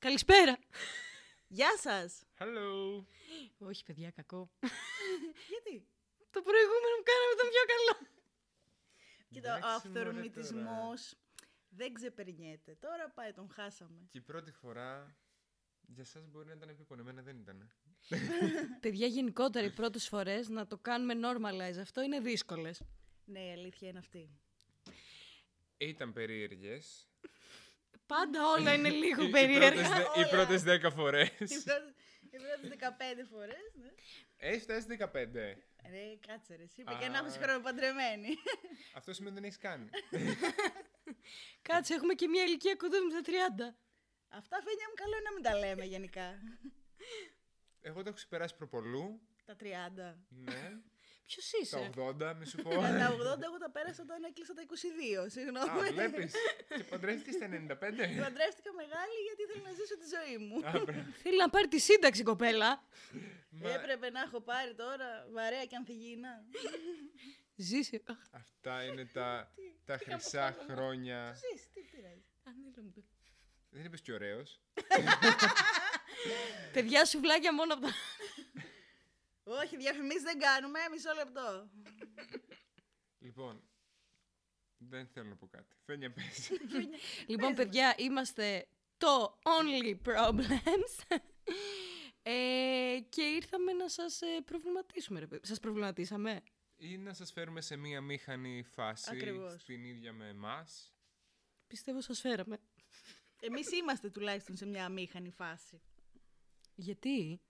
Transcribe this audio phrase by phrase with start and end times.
[0.00, 0.58] Καλησπέρα.
[1.48, 2.22] Γεια σας.
[2.38, 3.04] Hello.
[3.58, 4.50] Όχι, παιδιά, κακό.
[5.48, 5.86] Γιατί;
[6.30, 8.08] Το προηγούμενο που κάναμε ήταν πιο καλό.
[9.28, 11.14] Κοίτα, ο Εντάξει, μωρέ, αυθορμητισμός
[11.68, 12.74] δεν ξεπερνιέται.
[12.80, 14.08] Τώρα πάει, τον χάσαμε.
[14.10, 15.16] Και η πρώτη φορά
[15.80, 17.70] για σας μπορεί να ήταν επίπονο, εμένα δεν ήταν.
[18.80, 22.82] παιδιά, γενικότερα οι πρώτες φορές να το κάνουμε normalize αυτό είναι δύσκολες.
[23.24, 24.30] Ναι, η αλήθεια είναι αυτή.
[25.76, 27.09] Ήταν περίεργες.
[28.06, 29.70] Πάντα όλα είναι λίγο Οι- οι περίεργα.
[29.70, 30.28] πρώτες δε- Οι Όλα.
[30.28, 31.28] πρώτες 10 φορές.
[31.28, 31.94] Οι πρώτες,
[32.30, 33.88] οι πρώτες 15 φορές, ναι.
[34.36, 35.56] Έχει φτάσεις 15.
[35.90, 36.98] Ρε, κάτσε ρε, εσύ είπε Α.
[36.98, 38.28] και 1,5 χρόνο παντρεμένη.
[38.94, 39.88] Αυτό σημαίνει ότι δεν έχεις κάνει.
[41.68, 43.76] Κάτσε, έχουμε και μια ηλικία κοντά με τα 30.
[44.28, 46.38] Αυτά φαίνεται μου καλό είναι να μην τα λέμε γενικά.
[47.80, 49.20] Εγώ το έχω ξεπεράσει προπολού.
[49.44, 50.16] Τα 30.
[50.28, 50.70] Ναι.
[51.30, 51.90] Ποιος Τα είσαι.
[51.96, 52.70] 80, μη σου πω.
[52.70, 53.08] Ε, τα
[53.38, 55.70] 80 εγώ τα πέρασα όταν έκλεισα τα 22, συγγνώμη.
[55.70, 56.32] Α, βλέπεις.
[56.76, 57.50] Και παντρεύτηκες στα 95.
[58.26, 60.56] Παντρεύτηκα μεγάλη γιατί ήθελα να ζήσω τη ζωή μου.
[60.68, 61.12] Α, μπράβο.
[61.22, 62.82] Θέλει να πάρει τη σύνταξη, κοπέλα.
[63.50, 66.44] Μα Έπρεπε να έχω πάρει τώρα βαρέα και ανθυγίνα.
[67.56, 68.02] Ζήσει.
[68.06, 71.32] Αχ, Αυτά είναι τα, τα χρυσά χρόνια.
[71.34, 72.24] Ζεις, τι πειράζει.
[72.44, 73.02] ανέλαμπε.
[73.70, 74.60] Δεν είπες και ωραίος.
[76.72, 77.92] Παιδιά, σουβλάκια μόνο από τα.
[79.52, 81.70] Όχι, διαφημίσεις δεν κάνουμε, μισό λεπτό.
[83.18, 83.62] Λοιπόν,
[84.76, 85.76] δεν θέλω να πω κάτι.
[85.84, 86.50] Φαίνια πες.
[87.32, 91.18] λοιπόν, παιδιά, είμαστε το Only Problems.
[92.22, 95.18] ε, και ήρθαμε να σας ε, προβληματίσουμε.
[95.20, 95.26] Ρε.
[95.26, 95.46] παιδί.
[95.46, 96.42] Σας προβληματίσαμε;
[96.76, 99.60] Ή να σας φέρουμε σε μία μήχανη φάση Ακριβώς.
[99.60, 100.94] στην ίδια με εμάς.
[101.66, 102.60] Πιστεύω σας φέραμε.
[103.40, 105.80] Εμείς είμαστε τουλάχιστον σε μια αμήχανη φάση.
[106.74, 107.40] Γιατί;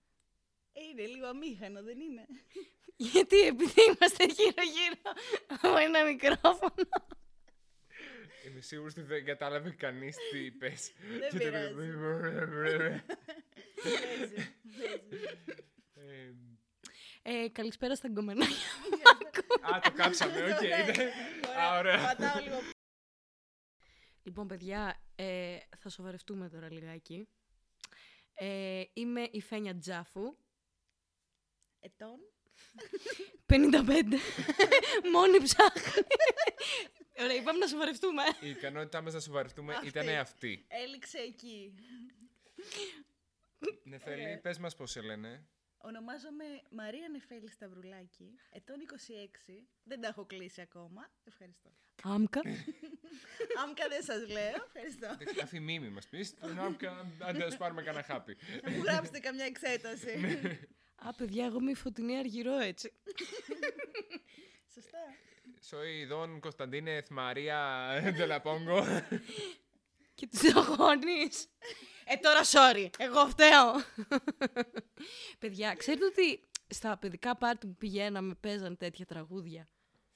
[0.73, 2.27] Ε, είναι λίγο αμήχανο, δεν είναι;
[3.13, 5.01] Γιατί επειδή είμαστε γύρω-γύρω
[5.47, 6.89] από ένα μικρόφωνο.
[8.47, 10.93] Είμαι σίγουρος ότι δεν κατάλαβε κανείς τι είπες.
[11.21, 11.75] Δεν Και πειράζει.
[11.75, 11.81] το-
[13.83, 14.51] Παίζει, παίζει.
[15.95, 16.33] Ε,
[17.23, 18.57] Ε, καλησπέρα στα γκομενάκια.
[19.75, 20.61] Α, το κάψαμε, οκ.
[20.61, 20.89] Ωραία.
[20.89, 21.07] ήταν-
[21.59, 21.99] Α, ωραία.
[22.07, 22.59] Πατάω λίγο.
[24.23, 27.29] Λοιπόν, παιδιά, ε, θα σοβαρευτούμε τώρα λιγάκι.
[28.35, 30.37] Ε, είμαι η Φένια Τζάφου,
[31.81, 32.19] Ετών.
[33.47, 34.19] 55.
[35.13, 36.03] Μόνη ψάχνει.
[37.21, 38.23] Ωραία, είπαμε να σοβαρευτούμε.
[38.41, 39.87] Η ικανότητά μας να σοβαρευτούμε Αυτή.
[39.87, 40.65] ήταν αυτή.
[40.69, 41.75] Έληξε εκεί.
[43.83, 44.41] Νεφέλη, Ωραία.
[44.41, 45.47] πες μας πώς σε λένε.
[45.83, 49.67] Ονομάζομαι Μαρία Νεφέλη Σταυρουλάκη, ετών 26.
[49.83, 51.11] Δεν τα έχω κλείσει ακόμα.
[51.25, 51.71] Ευχαριστώ.
[52.03, 52.41] Άμκα.
[53.65, 54.65] Άμκα δεν σας λέω.
[54.67, 55.17] Ευχαριστώ.
[55.25, 56.35] Δεν Αφή μίμη μας πεις.
[56.55, 58.35] Νόμκα, Άντε, ας πάρουμε κανένα χάπι.
[58.63, 60.19] Θα μου γράψετε καμιά εξέταση.
[61.03, 62.93] Α, παιδιά, εγώ είμαι η Φωτεινή Αργυρό, έτσι.
[64.75, 64.99] Σωστά.
[65.71, 67.61] Soy Don Constantínez María
[68.19, 68.83] de la Pongo.
[70.15, 71.49] Και τους αγώνεις.
[72.05, 73.73] Ε, τώρα sorry, εγώ φταίω.
[75.41, 79.69] παιδιά, ξέρετε ότι στα παιδικά πάρτι που πηγαίναμε παίζαν τέτοια τραγούδια;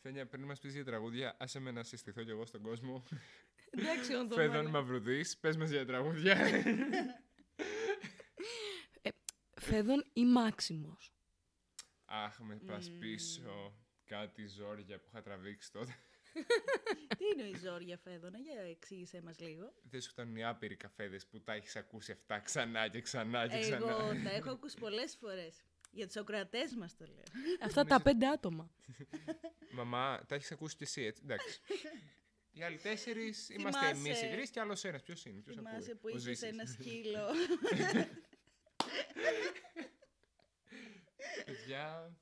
[0.03, 3.05] Φένια, πριν μας πεις για τραγούδια, άσε με να συστηθώ κι εγώ στον κόσμο.
[3.71, 4.37] Εντάξει, όντως.
[4.37, 6.37] Φέδων Μαυρουδής, πες μας για τραγούδια.
[9.65, 11.13] Φέδων ή Μάξιμος.
[12.05, 15.95] Αχ, με πας πίσω κάτι ζόρια που είχα τραβήξει τότε.
[17.19, 19.73] Τι είναι η Ζόρια Φέδωνα, για εξήγησέ μας λίγο.
[19.83, 23.61] Δεν σου φτάνουν οι άπειροι καφέδες που τα έχεις ακούσει αυτά ξανά και ξανά και
[23.61, 23.91] ξανά.
[23.91, 25.63] Εγώ τα έχω ακούσει πολλές φορές.
[25.91, 27.25] Για τους ακροατές μας το λέω.
[27.67, 28.71] Αυτά τα πέντε άτομα.
[29.79, 31.61] Μαμά, τα έχεις ακούσει κι εσύ, έτσι, εντάξει.
[32.53, 35.03] Οι άλλοι τέσσερις είμαστε Θυμάσαι- εμείς οι τρεις και άλλος ένας.
[35.03, 36.43] Ποιος είναι, ποιος Θυμάσαι ακούει; που Ο είχες Ζήσης.
[36.43, 37.27] ένα σκύλο.
[41.45, 42.17] Παιδιά,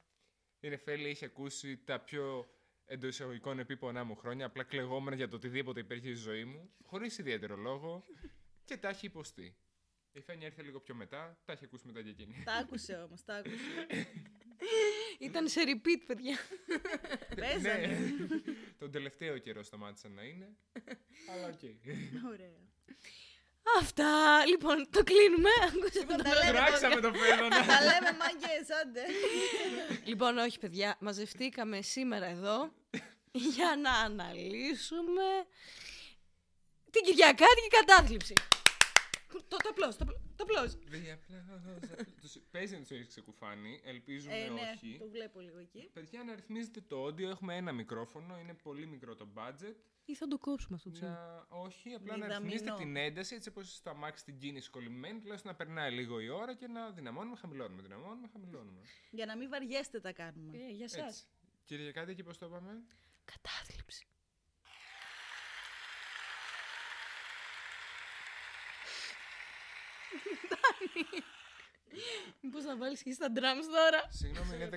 [0.61, 2.51] η Νεφέλη είχε ακούσει τα πιο
[2.85, 7.19] εντός εισαγωγικών επίπονά μου χρόνια, απλά κλαιγόμουνα για το οτιδήποτε υπήρχε στη ζωή μου, χωρίς
[7.19, 8.05] ιδιαίτερο λόγο
[8.65, 9.57] και τα έχει υποστεί.
[10.13, 12.43] Η Φένια ήρθε λίγο πιο μετά, τα έχει ακούσει μετά και εκείνη.
[12.45, 13.57] τα άκουσε όμως, τα άκουσε.
[15.19, 16.37] Ήταν σε repeat, παιδιά.
[17.41, 17.87] Παίζανε.
[17.87, 17.97] ναι,
[18.79, 20.57] τον τελευταίο καιρό σταμάτησαν να είναι,
[21.33, 21.61] αλλά οκ.
[22.33, 22.53] Ωραία.
[23.81, 24.43] Αυτά.
[24.47, 25.51] Λοιπόν, το κλείνουμε.
[25.67, 27.67] Ακούσατε Λοιπόν, το τα λέμε, Κράξαμε το Φαίδωνα.
[27.67, 29.03] Τα λέμε μάγκες, άντε.
[30.05, 32.73] Λοιπόν, όχι παιδιά, μαζευτήκαμε σήμερα εδώ
[33.33, 35.29] για να αναλύσουμε
[36.91, 38.35] την Κυριακάτικη κατάθλιψη.
[39.33, 40.05] Το, το απλώς, το,
[40.43, 40.79] απλ- το απλώς.
[41.01, 41.45] Δι' απλά,
[42.21, 44.97] τους- Παίζει να τους έχεις ξεκουφάνει, ελπίζουμε Ε, ναι, όχι.
[44.99, 45.91] το βλέπω λίγο εκεί.
[45.93, 47.29] Παιδιά, να ρυθμίζετε το όντιο.
[47.31, 49.75] Έχουμε ένα μικρόφωνο, είναι πολύ μικρό το budget.
[50.05, 51.11] Ή θα το κόψουμε αυτό το τσίμα.
[51.11, 52.53] Να, όχι, απλά να Μηδαμινό.
[52.53, 56.29] ρυθμίσετε την ένταση έτσι όπως στο αμάξι την κίνηση κολλημένη, τουλάχιστον να περνάει λίγο η
[56.29, 58.81] ώρα και να δυναμώνουμε, χαμηλώνουμε, δυναμώνουμε, χαμηλώνουμε.
[59.11, 60.57] Για να μην βαριέστε τα κάνουμε.
[60.59, 61.01] Ε, για σας.
[61.09, 61.25] Έτσι.
[61.65, 62.83] Κύριε κάτι εκεί πώς το είπαμε.
[63.25, 64.07] Κατάθλιψη.
[72.41, 74.69] Μήπως να βάλεις και στα drums τώρα; Συγγνώμη, είναι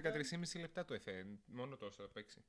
[0.53, 1.25] 13,5 λεπτά το εφέ.
[1.45, 2.43] Μόνο τόσο θα παίξει.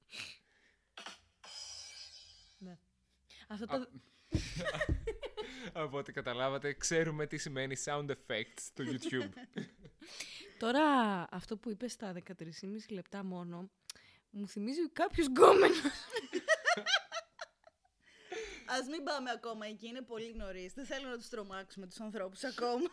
[2.59, 2.79] Ναι.
[3.49, 3.89] Αυτό το...
[5.73, 9.31] Από ό,τι καταλάβατε, ξέρουμε τι σημαίνει sound effects στο YouTube.
[10.59, 10.83] Τώρα
[11.31, 12.43] αυτό που είπες στα 13,5
[12.89, 13.71] λεπτά μόνο,
[14.31, 15.81] μου θυμίζει κάποιος γκόμενος.
[18.67, 20.73] Α μην πάμε ακόμα εκεί, είναι πολύ νωρί.
[20.75, 22.89] Δεν θέλω να τους τρομάξουμε τους ανθρώπους ακόμα.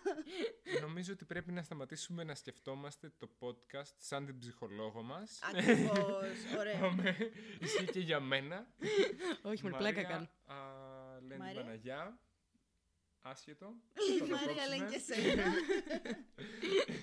[0.82, 5.40] Νομίζω ότι πρέπει να σταματήσουμε να σκεφτόμαστε το podcast σαν την ψυχολόγο μας.
[5.44, 6.28] Ακριβώς.
[6.60, 6.80] Ωραία.
[6.80, 7.16] Πάμε.
[7.60, 8.68] Ισχύει και για μένα.
[9.42, 10.30] Όχι, με Μαρία, πλάκα κάνω.
[10.46, 10.56] α,
[11.22, 11.62] λένε Μαρία.
[11.62, 12.20] Παναγιά.
[13.26, 13.74] Άσχετο.
[13.94, 15.44] Η Θα το Μαρία λένε και κόψουμε.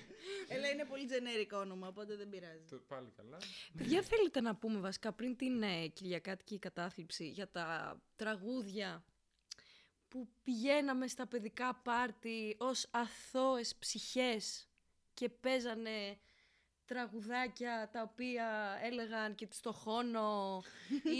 [0.71, 0.81] εσένα.
[0.81, 2.63] Έλα, είναι πολύ generic όνομα, οπότε δεν πειράζει.
[2.69, 3.37] Το- Πάλι καλά.
[3.77, 9.03] Παιδιά, θέλετε να πούμε βασικά πριν την ε, Κυριακάτικη κατάθλιψη για τα τραγούδια
[10.07, 14.67] που πηγαίναμε στα παιδικά πάρτι ως αθώες ψυχές
[15.13, 16.19] και παίζανε
[16.85, 20.61] τραγουδάκια τα οποία έλεγαν και στο χώνο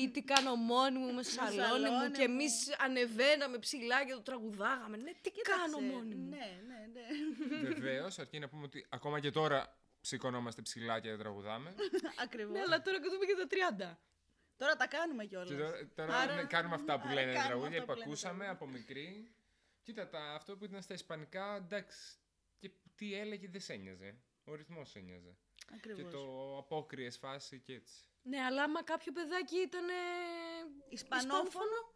[0.04, 2.34] ή τι κάνω μόνη μου με στο Στο σαλόνι μου σαλόνι και μου.
[2.34, 4.98] εμείς ανεβαίναμε ψηλά και το τραγουδάγαμε.
[4.98, 6.30] Ναι, τι κάνω Κοίταξε, μόνη μου.
[6.30, 7.70] Ναι, ναι, ναι.
[7.74, 11.76] Βεβαίως, αρκεί να πούμε ότι ακόμα και τώρα σηκωνόμαστε ψηλά και τραγουδάμε.
[12.24, 12.52] Ακριβώς.
[12.54, 13.48] Ναι, αλλά τώρα κοντούμε και τα
[13.94, 13.98] 30.
[14.58, 15.46] Τώρα τα κάνουμε και κιόλα.
[15.58, 17.98] τώρα, τώρα Άρα- ναι, κάνουμε αυτά που άρα λένε τα κάνουμε τραγούδια αυτά που που
[17.98, 18.52] λένε τα ακούσαμε τραγούδια.
[18.52, 19.32] από μικρή.
[19.84, 22.16] Κοίτα, τα, αυτό που ήταν στα ισπανικά, εντάξει.
[22.60, 24.16] Και τι έλεγε δεν σε ένοιαζε.
[24.44, 25.00] Ο ρυθμός σε
[25.74, 26.02] ένοιαζε.
[26.02, 26.10] Και Ακριβώς.
[26.10, 27.96] το Απόκριες φάση και έτσι.
[28.24, 29.86] Ναι, αλλά άμα κάποιο παιδάκι ήταν.
[30.90, 31.94] Ισπανόφωνο;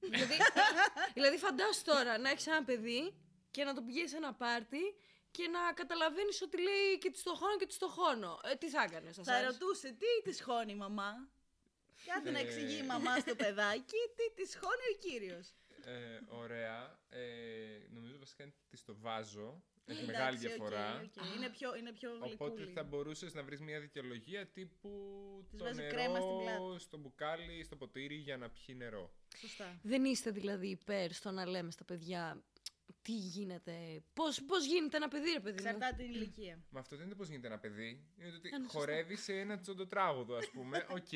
[0.00, 0.34] δηλαδή,
[1.14, 3.14] δηλαδή, φαντάσου τώρα να έχεις ένα παιδί
[3.50, 4.94] και να το πηγαίνεις σε ένα πάρτι
[5.30, 8.40] και να καταλαβαίνεις ότι λέει και της στο χώνω και της στο χώνω.
[8.44, 11.28] Ε, τι θα έκανες, σα Θα ρωτούσε τι της χώνει η μαμά;
[12.06, 12.42] Κάθε να Ε.
[12.42, 17.00] εξηγεί η μαμά στο παιδάκι τι της χώνει ο κύριος; Ε, ωραία.
[17.08, 19.62] Ε, νομίζω βασικά είναι ότι στο βάζω.
[19.86, 21.00] Έχει Εντάξει, μεγάλη οκ, διαφορά.
[21.04, 21.34] οκ.
[21.36, 22.72] Είναι πιο, είναι πιο Οπότε γλυκούλη.
[22.74, 24.90] θα μπορούσες να βρεις μια δικαιολογία τύπου
[25.50, 26.82] Της το βάζεις νερό κρέμα στην πλάτη.
[26.82, 29.14] στο μπουκάλι, στο ποτήρι για να πιει νερό.
[29.40, 29.78] Σωστά.
[29.82, 32.42] Δεν είστε δηλαδή υπέρ στο να λέμε στα παιδιά
[33.02, 36.62] τι γίνεται, πώς, πώς γίνεται ένα παιδί, ρε παιδί μου; Εξαρτάται την ηλικία.
[36.70, 38.04] Μα αυτό δεν είναι πώς γίνεται ένα παιδί.
[38.18, 38.78] Είναι ότι Α, ναι, σωστά.
[38.78, 40.86] χορεύει σε ένα τσοντοτράγουδο, ας πούμε.
[40.96, 41.12] Οκ.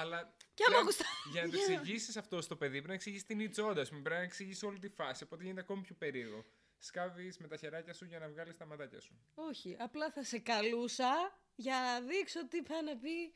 [0.00, 0.34] αλλά.
[0.54, 3.40] Και άμα για- γουστά- Για να το εξηγήσεις αυτό στο παιδί, πρέπει να εξηγήσεις την
[3.40, 4.00] τσόντα, ας πούμε.
[4.02, 5.24] Πρέπει να εξηγήσεις όλη τη φάση.
[5.24, 6.44] Οπότε γίνεται ακόμη πιο περίεργο.
[6.84, 9.14] Σκάβεις με τα χεράκια σου για να βγάλεις τα ματάκια σου.
[9.34, 13.32] Όχι, απλά θα σε καλούσα για να δείξω τι πάει να πει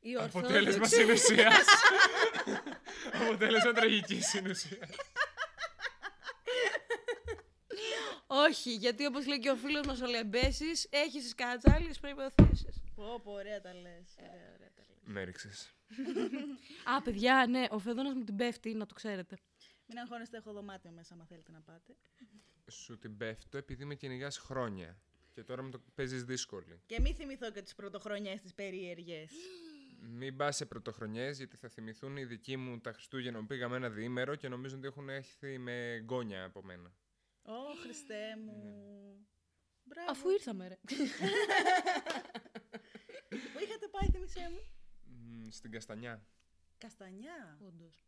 [0.00, 0.94] η Αποτέλεσμα Ορθόδοξη.
[0.96, 1.66] συνουσίας.
[3.22, 4.90] Αποτέλεσμα τραγικής συνουσίας.
[8.26, 12.82] Όχι, γιατί όπως λέει και ο φίλος μας ο Λεμπέσης, έχεις τις κατάλληλες προϋποθέσεις.
[12.94, 14.16] Πω, πω, ωραία τα λες.
[14.18, 14.98] Ωραία, ωραία τα λες.
[15.04, 15.74] Με έριξες.
[16.96, 19.36] Α, παιδιά, ναι, ο Φεδόνας μου την πέφτει, να το ξέρετε.
[19.86, 21.96] Μην αγχώνεστε, έχω δωμάτιο μέσα, άμα θέλετε να πάτε.
[22.68, 25.00] Σου την πέφτω επειδή με κυνηγάς χρόνια.
[25.32, 26.80] Και τώρα με το παίζεις δύσκολη.
[26.86, 29.30] Και μην θυμηθώ και τις πρωτοχρονιές τις περίεργες.
[30.18, 33.90] Μην πας σε πρωτοχρονιές, γιατί θα θυμηθούν οι δικοί μου τα Χριστούγεννα που πήγαμε ένα
[33.90, 36.94] διήμερο και νομίζω ότι έχουν έρθει με γκόνια από μένα.
[37.42, 38.74] Ω, Χριστέ μου.
[39.84, 40.10] Μπράβο.
[40.10, 40.78] Αφού ήρθαμε, ρε.
[43.28, 44.60] Πού είχατε πάει, θυμισέ μου;
[45.04, 46.26] Μ, Στην Καστανιά.
[46.78, 47.58] Καστανιά.
[47.66, 48.04] Όντως.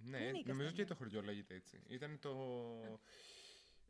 [0.00, 1.82] Ναι, είναι η νομίζω Καστανιά; και το χωριό λέγεται έτσι.
[1.88, 2.30] Ήταν το.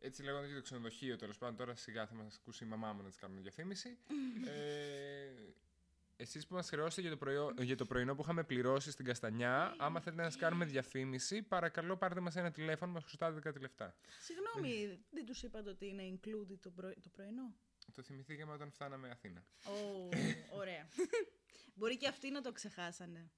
[0.02, 1.56] Έτσι λέγονταν και το ξενοδοχείο τέλος πάντων.
[1.56, 3.98] Τώρα σιγά θα μας ακούσει η μαμά μου να της κάνουμε διαφήμιση.
[4.46, 5.32] ε,
[6.16, 9.74] εσείς που μας χρεώσετε για το, πρωιό, για το πρωινό που είχαμε πληρώσει στην Καστανιά,
[9.78, 13.96] άμα θέλετε να σας κάνουμε διαφήμιση, παρακαλώ πάρτε μας ένα τηλέφωνο, μας χρωστάτε κάτι λεφτά.
[14.20, 17.54] Συγγνώμη, δεν τους είπατε ότι είναι included το, πρωι- το πρωινό;
[17.94, 19.46] Το θυμηθήκαμε όταν φτάναμε Αθήνα.
[19.64, 20.08] Ω,
[20.50, 20.88] ωραία.
[21.74, 23.30] Μπορεί και αυτοί να το ξεχάσανε.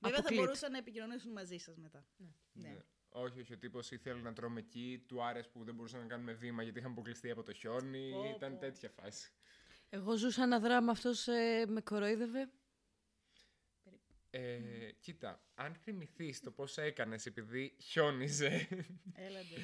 [0.00, 0.42] Βέβαια θα Αποκλείται.
[0.42, 2.06] μπορούσαν να επικοινωνήσουν μαζί σας μετά.
[2.16, 2.28] Ναι.
[2.52, 2.76] Ναι.
[3.14, 6.32] Όχι, όχι, ο τύπος ήθελε να τρώμε εκεί, του άρεσε που δεν μπορούσαμε να κάνουμε
[6.32, 8.10] βήμα γιατί είχαμε αποκλειστεί από το χιόνι.
[8.10, 8.58] Πω, Ήταν πω.
[8.58, 9.30] τέτοια φάση.
[9.90, 12.50] Εγώ ζούσα ένα δράμα, αυτός ε, με κοροϊδεύε.
[14.30, 14.58] Ε,
[15.00, 18.68] κοίτα, αν θυμηθείς το πώς έκανες επειδή χιόνιζε.
[19.14, 19.54] Έλα ντε.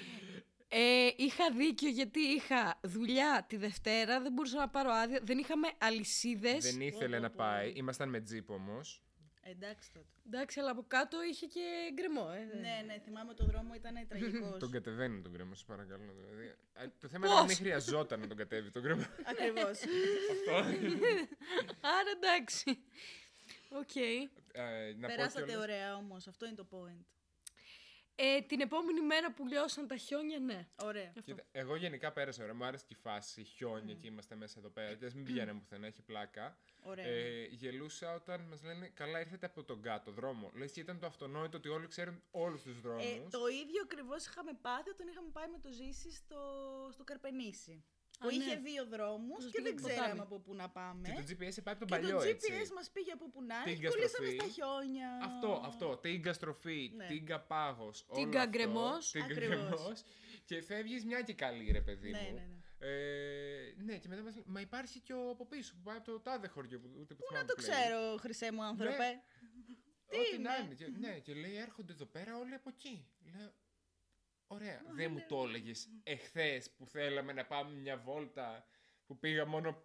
[0.68, 5.68] Ε, είχα δίκιο γιατί είχα δουλειά τη Δευτέρα, δεν μπορούσα να πάρω άδεια, δεν είχαμε
[5.78, 6.72] αλυσίδες.
[6.72, 7.36] δεν ήθελε πω, να πω.
[7.36, 7.72] πάει.
[7.76, 9.02] Ήμασταν με τζιπ όμως.
[9.50, 10.06] Εντάξει τότε.
[10.26, 12.56] Εντάξει, αλλά από κάτω είχε και γκρεμό, ε.
[12.56, 14.58] Ναι, ναι, θυμάμαι το δρόμο ήταν τραγικός.
[14.64, 16.12] Τον κατεβαίνει τον γκρεμό, σα παρακαλώ.
[16.20, 16.54] Δηλαδή.
[16.74, 19.06] Ε, Το θέμα είναι να μην χρειαζόταν να τον κατέβει τον γκρεμό.
[19.30, 19.78] Ακριβώς.
[20.32, 20.54] Αυτό.
[21.96, 22.78] Άρα εντάξει.
[23.70, 23.96] Οκ.
[23.96, 27.04] Ε, να πω Περάσατε κιόλας- ωραία όμως, αυτό είναι το point.
[28.20, 30.68] Ε, την επόμενη μέρα που λιώσαν τα χιόνια, ναι.
[30.82, 31.06] Ωραία.
[31.08, 31.20] Αυτό.
[31.20, 32.54] Κοίτα, εγώ γενικά πέρασα ωραία.
[32.54, 34.94] Μου άρεσε και η φάση, χιόνια και είμαστε μέσα εδώ πέρα.
[34.94, 36.58] Και ας μην πηγαίνουμε πουθενά, έχει πλάκα.
[36.82, 37.06] Ωραία.
[37.06, 40.50] Ε, γελούσα όταν μας λένε Καλά, ήρθατε από τον κάτω δρόμο.
[40.54, 43.04] Λες και ήταν το αυτονόητο ότι όλοι ξέρουν όλους τους δρόμους.
[43.04, 46.40] Ε, το ίδιο ακριβώς είχαμε πάθει όταν είχαμε πάει με το Ζήση στο,
[46.92, 47.84] στο Καρπενήσι.
[48.20, 48.32] Α, Που ναι.
[48.44, 50.00] είχε δύο δρόμους Που σας και πήγε δεν ποτάμι.
[50.00, 51.08] ξέραμε από πού να πάμε.
[51.08, 52.52] Και το GPS πάει από τον Και παλιό το έτσι.
[52.52, 53.64] GPS μας πήγε από πού να είναι.
[53.64, 54.36] Τίγκα και Κολλήσαμε στροφή.
[54.36, 55.08] στα χιόνια.
[55.28, 55.96] Αυτό, αυτό.
[55.96, 57.06] Τίγκα στροφή, Ναι.
[57.06, 58.06] τίγκα πάγος.
[58.14, 59.10] Τίγκα γκρεμός.
[59.10, 59.56] Τίγκα Ακριβώς.
[59.56, 60.02] γκρεμός.
[60.44, 62.34] Και φεύγεις μια και καλή, ρε παιδί Ναι, μου.
[62.34, 62.56] ναι, ναι.
[62.80, 66.04] Ε, ναι, και μετά μας λέει, Μα υπάρχει και ο από πίσω που πάει από
[66.10, 69.22] το τάδε χωριό που ούτε που Πού να το ξέρω, χρυσέ μου άνθρωπε;
[70.08, 70.74] Τι Ό,τι να είναι; είναι.
[70.74, 73.06] Και, ναι, και λέει έρχονται εδώ πέρα όλοι από εκεί.
[73.38, 73.52] Λέω,
[74.48, 78.66] ωραία, δεν μου το έλεγες εχθές που θέλαμε να πάμε μια βόλτα
[79.06, 79.82] που πήγα μόνο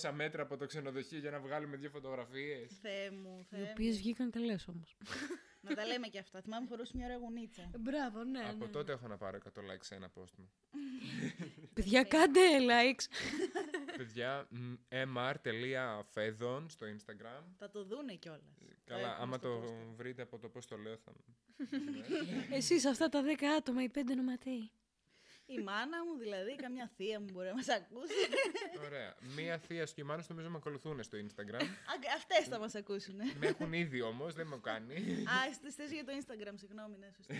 [0.00, 3.68] 500 μέτρα από το ξενοδοχείο για να βγάλουμε δύο φωτογραφίες; Θεέ μου, Οι Θεέ μου.
[3.70, 4.96] οποίε βγήκαν καλές όμως.
[5.60, 6.40] Να τα λέμε και αυτά.
[6.40, 7.70] Θυμάμαι φορούσε μια ωραία γουνίτσα.
[7.78, 8.40] Μπράβο, ναι.
[8.48, 8.70] Από ναι.
[8.70, 10.52] τότε έχω να πάρω 100 likes σε ένα post μου.
[11.74, 13.04] Παιδιά, κάντε likes.
[13.96, 17.42] Παιδιά, μ, mr.fedon στο Instagram.
[17.58, 18.56] Θα το δούνε κιόλας.
[18.88, 19.62] Καλά, άμα το
[19.96, 21.12] βρείτε από το πώς το λέω θα...
[22.56, 24.70] Εσείς αυτά τα 10 άτομα, οι πέντε νοματέοι.
[25.46, 28.12] Η μάνα μου, δηλαδή, καμιά θεία μου μπορεί να μας ακούσει.
[28.84, 29.14] Ωραία.
[29.36, 31.62] Μία θεία και η μάνα νομίζω με ακολουθούν στο Instagram.
[32.16, 33.16] Αυτές θα μας ακούσουν.
[33.38, 34.94] με έχουν ήδη όμως, δεν με έχουν κάνει.
[35.22, 37.34] Α, στι θέσει για το Instagram, συγγνώμη, ναι, σωστά.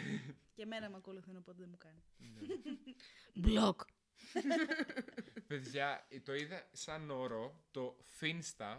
[0.55, 2.03] και εμένα με ακολουθούν, οπότε δεν μου κάνει.
[3.35, 3.81] Μπλοκ.
[5.47, 8.79] Παιδιά, το είδα σαν όρο το Finsta,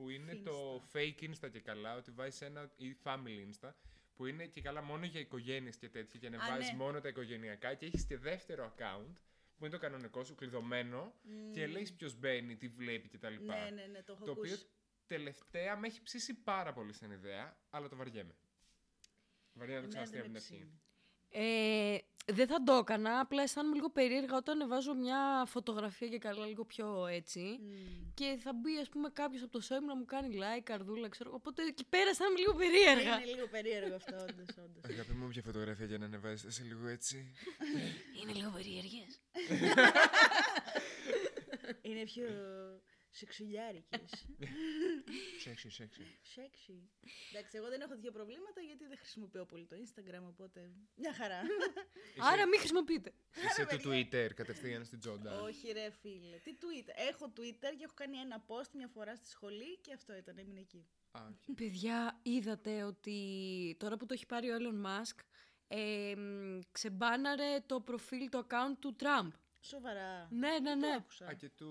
[0.00, 3.70] που είναι το fake Insta και καλά, ότι βάζεις ένα ή family Insta,
[4.14, 6.76] που είναι και καλά μόνο για οικογένειες και τέτοια, και ανεβάζεις ναι.
[6.76, 9.14] μόνο τα οικογενειακά και έχεις και δεύτερο account,
[9.56, 11.14] που είναι το κανονικό σου, κλειδωμένο,
[11.52, 13.34] και λέει ποιος μπαίνει, τι βλέπει κτλ.
[13.44, 14.66] Ναι, ναι, ναι, το έχω Το οποίο ακούσει.
[15.06, 18.34] τελευταία με έχει ψήσει πάρα πολύ στην ιδέα, αλλά το βαριέμαι.
[19.52, 20.79] Βαριέμαι να το Εμένα ξαναστεί δεν από με την αρχή.
[21.30, 21.94] Ψήνει.
[21.94, 21.98] Ε,
[22.32, 26.64] δεν θα το έκανα, απλά αισθάνομαι λίγο περίεργα όταν βάζω μια φωτογραφία και καλά λίγο
[26.64, 27.40] πιο έτσι.
[27.40, 28.12] Μμμ.
[28.14, 31.30] Και θα μπει, ας πούμε, κάποιος από το σώμα να μου κάνει like, καρδούλα, ξέρω.
[31.34, 33.14] Οπότε εκεί πέρα αισθάνομαι λίγο περίεργα.
[33.20, 34.56] Είναι λίγο περίεργο αυτό, όντως.
[34.64, 34.84] όντως.
[34.84, 37.32] Αγάπη μου, ποια φωτογραφία για να ανεβάζεις σε λίγο έτσι.
[38.22, 39.20] Είναι λίγο περίεργες.
[41.82, 42.26] Είναι πιο
[43.10, 44.00] σεξουλιάρικε.
[45.40, 46.18] Σεξι, σεξι.
[46.22, 46.90] Σεξι.
[47.30, 51.40] Εντάξει, εγώ δεν έχω δύο προβλήματα γιατί δεν χρησιμοποιώ πολύ το Instagram, οπότε μια χαρά.
[52.32, 53.12] Άρα μην χρησιμοποιείτε.
[53.48, 55.40] Είσαι του Twitter κατευθείαν στην τζόντα.
[55.40, 56.36] Όχι ρε φίλε.
[56.36, 60.16] Τι Twitter; Έχω Twitter και έχω κάνει ένα post μια φορά στη σχολή και αυτό
[60.16, 60.86] ήταν, έμεινε εκεί.
[61.10, 61.54] Α, οκ.
[61.56, 63.16] Παιδιά, είδατε ότι
[63.78, 65.18] τώρα που το έχει πάρει ο Elon Musk,
[65.68, 69.30] ε, μ, ξεμπάναρε το προφίλ, το account του Τραμπ.
[69.60, 70.28] Σοβαρά.
[70.30, 70.94] Ναι, ναι, Το ναι.
[70.96, 71.26] άκουσα.
[71.26, 71.66] Α, και του.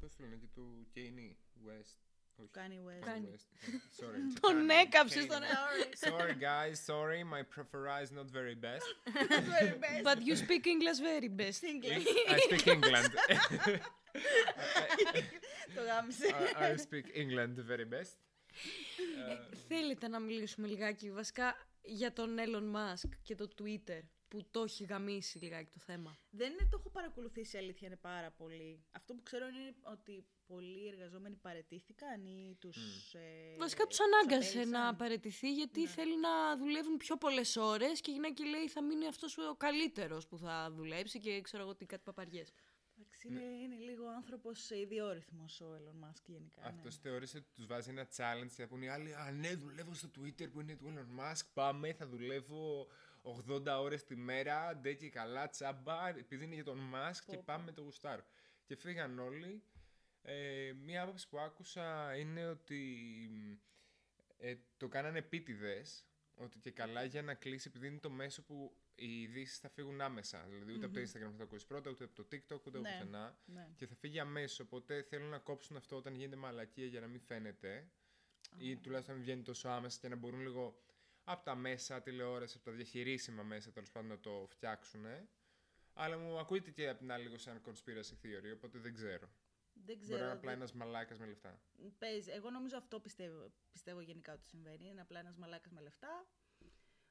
[0.00, 1.34] Πώς το λένε, και του Kanye
[1.68, 1.96] West.
[2.38, 2.50] Όχι.
[2.54, 3.08] Kanye West.
[3.08, 3.30] Kanye.
[3.30, 3.48] West.
[4.00, 4.40] Sorry.
[4.40, 4.84] Τον Kanye.
[4.84, 5.28] έκαψες Kanye.
[5.28, 6.20] τον Sorry.
[6.20, 6.76] Sorry, guys.
[6.92, 8.86] Sorry, my preference is not very best.
[9.56, 10.02] Very best.
[10.08, 11.60] But you speak English very best.
[11.64, 12.04] English.
[12.34, 13.10] I speak England.
[15.74, 16.26] Το γάμισε.
[16.54, 18.16] I, I speak England very best.
[19.28, 24.62] Ε, θέλετε να μιλήσουμε λιγάκι βασικά για τον Elon Musk και το Twitter που το
[24.62, 26.18] έχει γαμίσει λιγάκι το θέμα.
[26.30, 28.84] Δεν είναι, το έχω παρακολουθήσει, η αλήθεια είναι πάρα πολύ.
[28.90, 32.76] Αυτό που ξέρω είναι ότι πολλοί εργαζόμενοι παρετήθηκαν ή τους...
[33.14, 34.80] Ε, Βασικά τους ανάγκασε απέλυσαν.
[34.84, 35.86] να παραιτηθεί γιατί Ναι.
[35.88, 40.26] θέλει να δουλεύουν πιο πολλές ώρες και η γυναίκα λέει θα μείνει αυτός ο καλύτερος
[40.26, 42.52] που θα δουλέψει και ξέρω εγώ τι κάτι παπαριές.
[42.98, 46.60] Εντάξει, είναι, είναι λίγο άνθρωπος ιδιόρυθμος ο Elon Musk γενικά.
[46.62, 46.68] ναι.
[46.68, 49.94] Αυτός θεώρησε ότι τους βάζει ένα challenge και θα πούνε οι άλλοι Α, ναι, δουλεύω
[49.94, 51.42] στο Twitter που είναι του Elon Musk.
[51.54, 52.86] Πάμε, θα δουλεύω
[53.48, 54.76] 80 ώρες τη μέρα.
[54.76, 56.08] Ντε και καλά, τσάμπα.
[56.08, 57.42] Επειδή είναι για τον Musk και πω.
[57.46, 58.20] πάμε το γουστάρ.
[58.64, 59.62] Και φύγαν όλοι.
[60.22, 62.82] Ε, μία άποψη που άκουσα είναι ότι
[64.38, 66.06] ε, το κάνανε επίτηδες.
[66.38, 70.00] Ότι και καλά για να κλείσει, επειδή είναι το μέσο που οι ειδήσεις θα φύγουν
[70.00, 70.46] άμεσα.
[70.48, 72.90] Δηλαδή, ούτε από το Instagram θα το ακούσεις πρώτα, ούτε από το TikTok, ούτε Ναι.
[72.90, 73.68] πουθενά Ναι.
[73.76, 74.60] και θα φύγει αμέσως.
[74.60, 77.88] Οπότε θέλουν να κόψουν αυτό όταν γίνεται μαλακία για να μην φαίνεται.
[78.58, 80.84] Ή τουλάχιστον να μην βγαίνει τόσο άμεσα και να μπορούν λίγο
[81.28, 85.04] από τα μέσα τηλεόρασης, από τα διαχειρίσιμα μέσα τέλος πάντων να το φτιάξουν.
[85.92, 89.28] Αλλά μου ακούγεται και από την άλλη λίγο σαν conspiracy theory, οπότε δεν ξέρω.
[89.72, 90.18] Δεν Μπορεί να ξέρω.
[90.24, 91.60] είναι απλά δεν- ένας μαλάκας με λεφτά.
[91.98, 92.30] Παίζει.
[92.30, 94.88] Εγώ νομίζω αυτό πιστεύω, πιστεύω γενικά ότι συμβαίνει.
[94.88, 96.26] Είναι απλά ένας μαλάκας με λεφτά,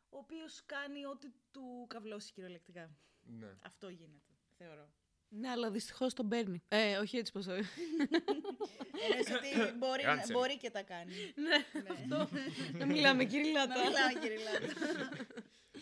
[0.09, 2.97] ο οποίος κάνει ό,τι του καυλώσει κυριολεκτικά.
[3.21, 3.57] Ναι.
[3.61, 4.93] Αυτό γίνεται, θεωρώ.
[5.39, 6.61] Ναι, αλλά δυστυχώς τον παίρνει.
[6.67, 7.51] Ε, όχι έτσι πως το...
[7.51, 10.31] Εννοείς ότι μπορεί, Cancel.
[10.31, 11.13] μπορεί και τα κάνει.
[11.35, 11.49] ναι,
[11.81, 11.89] Ναι.
[11.91, 12.29] αυτό.
[12.77, 13.73] Να μιλάμε Να κυριλάτα.
[13.83, 14.67] μιλάμε κυριλάτα.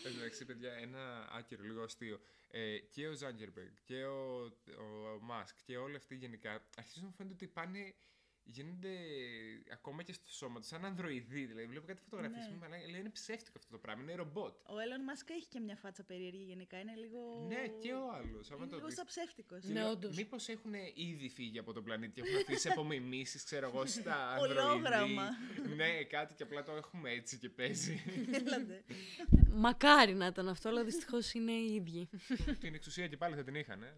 [0.04, 2.20] Εντάξει, παιδιά, ένα άκυρο, λίγο αστείο.
[2.50, 4.42] Ε, και ο Ζάγκερμπεργκ και ο,
[4.78, 7.94] ο Μάσκ και όλοι αυτοί γενικά αρχίζουν να μου φαίνεται ότι πάνε
[8.44, 8.88] γίνονται
[9.72, 11.44] ακόμα και στο σώμα του σαν ανδροειδή.
[11.44, 12.52] Δηλαδή, βλέπω κάτι φωτογραφίες Ναι.
[12.56, 14.54] μου, αλλά λέει είναι ψεύτικο αυτό το πράγμα, είναι ρομπότ.
[14.54, 16.78] Ο Elon Musk έχει και μια φάτσα περίεργη γενικά.
[16.78, 17.46] Είναι λίγο.
[17.48, 18.48] Ναι, και ο άλλος.
[18.48, 19.64] Είναι λίγο σαν ψεύτικος.
[19.64, 20.16] Ναι, όντως.
[20.16, 25.22] Μήπως έχουν ήδη φύγει από τον πλανήτη και έχουν αφήσει απομιμήσεις, ξέρω εγώ, στα Ολόγραμμα.
[25.28, 25.74] ανδροειδή.
[25.74, 28.02] ναι, κάτι και απλά το έχουμε έτσι και παίζει.
[28.44, 28.84] Έλα ντε.
[29.56, 32.08] Μακάρι να ήταν αυτό, αλλά δυστυχώς είναι οι ίδιοι.
[32.60, 33.82] την εξουσία και πάλι θα την είχαν.
[33.82, 33.96] Ε.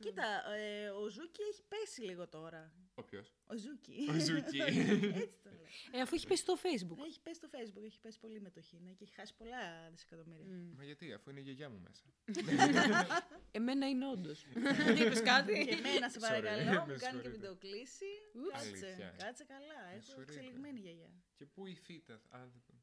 [0.00, 2.72] Κοίτα, ε, ο Ζούκι έχει πέσει λίγο τώρα.
[2.94, 3.34] Όποιος.
[3.46, 4.06] Ο Ζούκι.
[4.10, 4.58] Ο Ζούκι.
[5.24, 5.66] Έτσι τον λέω.
[5.90, 6.98] Ε, αφού έχει πέσει στο Facebook.
[7.06, 10.46] Έχει πέσει στο Facebook, έχει πέσει πολύ μετοχή ναι, και έχει χάσει πολλά δισεκατομμύρια.
[10.76, 12.04] Μα γιατί, αφού είναι η γιαγιά μου μέσα.
[13.58, 14.44] Εμένα είναι όντως.
[15.00, 15.64] Είπε κάτι.
[15.64, 17.28] Και εμένα, σε Sorry, παρακαλώ, με μου κάνει και συγχωρείτε.
[17.28, 18.06] βιντεοκλήση.
[18.52, 19.14] Κάτσε, Αλήθεια.
[19.18, 19.90] κάτσε καλά.
[19.92, 20.32] Έχω συγχωρείτε.
[20.32, 21.10] εξελιγμένη γιαγιά.
[21.36, 22.14] και πού η φύτα.
[22.14, 22.82] Α, δεν το-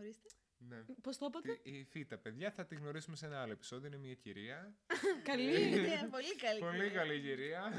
[0.00, 0.28] Ορίστε.
[0.68, 0.76] Ναι.
[1.02, 3.86] Πώς το είπατε; Τι- Η φύτα, παιδιά, θα τη γνωρίσουμε σε ένα άλλο επεισόδιο.
[3.86, 4.74] Είναι μια κυρία.
[5.30, 5.62] Καλή.
[5.66, 6.60] Είναι πολύ καλή.
[6.60, 6.90] Πολύ κυρία.
[6.92, 7.62] καλή κυρία.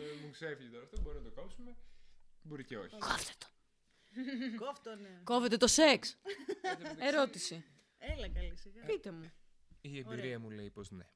[0.00, 1.00] Ε, Μου ξέφυγε τώρα αυτό.
[1.00, 1.76] Μπορεί να το κόψουμε.
[2.42, 2.96] Μπορεί και όχι.
[2.98, 3.46] Κόβετε το.
[4.64, 5.20] Κόφτονε.
[5.24, 6.16] Κόβετε το σεξ.
[6.62, 7.64] Εν τω μεταξύ, Ερώτηση.
[7.98, 8.84] Έλα καλή σιγά.
[8.84, 9.32] Πείτε μου.
[9.80, 11.08] Η εμπειρία μου λέει πως ναι.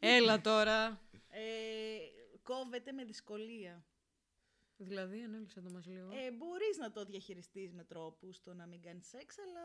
[0.00, 1.00] Έλα τώρα.
[1.28, 1.96] Ε,
[2.42, 3.84] κόβεται με δυσκολία.
[4.78, 6.08] Δηλαδή, ανέληξε το μας λίγο.
[6.12, 9.62] Ε, μπορείς να το διαχειριστείς με τρόπους το να μην κάνεις σεξ, αλλά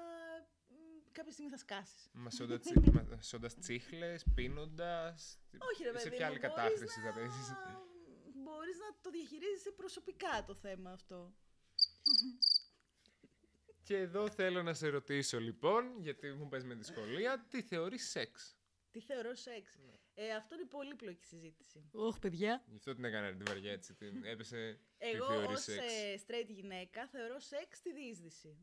[0.67, 0.75] μ,
[1.11, 2.09] κάποια στιγμή θα σκάσεις.
[2.13, 5.39] Μασώντα τσι- μασώντας τσίχλες, πίνοντας.
[5.71, 7.05] Όχι ρε παιδί Σε μου, ποια άλλη μπορείς κατάχρηση να...
[7.05, 7.53] θα παίζεις;
[8.43, 11.33] Μπορείς να το διαχειρίζεσαι προσωπικά το θέμα αυτό.
[13.83, 18.57] Και εδώ θέλω να σε ρωτήσω λοιπόν, γιατί μου πες με δυσκολία, τι θεωρείς σεξ;
[18.91, 19.99] Τι θεωρώ σεξ; Ναι.
[20.13, 21.89] Ε, αυτό είναι πολύπλοκη συζήτηση.
[21.91, 22.63] Όχ, παιδιά.
[22.67, 23.93] Γι' αυτό την έκανα την βαριά έτσι.
[23.93, 24.79] Την έπεσε.
[24.97, 25.83] Εγώ τι θεωρείς ως σεξ.
[25.93, 28.57] ε, straight γυναίκα θεωρώ σεξ τη διείσδυση.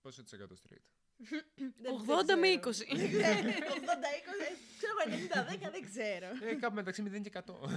[0.00, 0.86] Πόσο της εκατό straight;
[1.76, 2.70] Δεν- 80 δεν με ξέρω.
[2.70, 2.96] 20.
[2.96, 6.26] Δεν ξέρω, 80-20, ε, ξέρω εγώ 90-10 δεν ξέρω.
[6.50, 7.68] Ε, κάπου μεταξύ 0 και 100.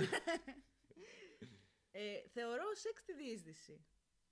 [1.91, 3.85] Ε, θεωρώ σεξ τη διείσδυση.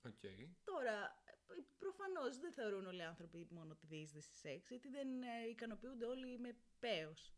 [0.06, 0.22] Οκ.
[0.64, 5.48] Τώρα, ε, προφανώς δεν θεωρούν όλοι οι άνθρωποι μόνο τη διείσδυση σεξ, γιατί δεν ε,
[5.48, 7.34] ικανοποιούνται όλοι με πέος.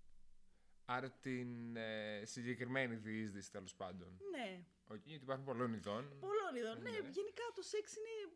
[0.84, 4.20] Άρα την ε, συγκεκριμένη διείσδυση τέλος πάντων.
[4.30, 6.16] Ναι, Οκ, γιατί υπάρχουν πολλών ειδών.
[6.20, 6.82] πολλών ειδών.
[6.82, 6.96] Ναι, Ναι.
[6.96, 8.32] γενικά το σεξ είναι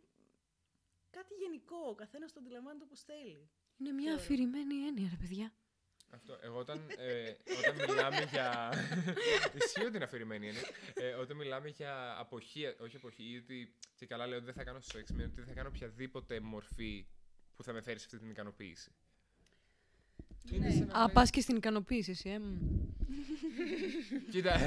[1.10, 1.76] κάτι γενικό.
[1.88, 3.48] Ο καθένας το αντιλαμβάνεται όπως θέλει.
[3.78, 4.20] Είναι μια Θεωρώ.
[4.20, 5.52] αφηρημένη έννοια, ρε παιδιά.
[6.10, 6.38] Αυτό.
[6.42, 8.72] Εγώ όταν, ε, όταν μιλάμε για.
[9.64, 10.60] Ισχύει ότι είναι αφηρημένη είναι.
[10.94, 14.80] Ε, όταν μιλάμε για αποχή, όχι αποχή, γιατί και καλά λέω ότι δεν θα κάνω
[14.80, 17.06] σεξ, σημαίνει ότι δεν θα κάνω οποιαδήποτε μορφή
[17.56, 18.94] που θα με φέρει σε αυτή την ικανοποίηση.
[20.52, 22.38] Είναι σαν να Α, λες- πας και στην ικανοποίηση, εσύ, ε.
[22.38, 22.44] μ.
[24.32, 24.58] Κοίτα.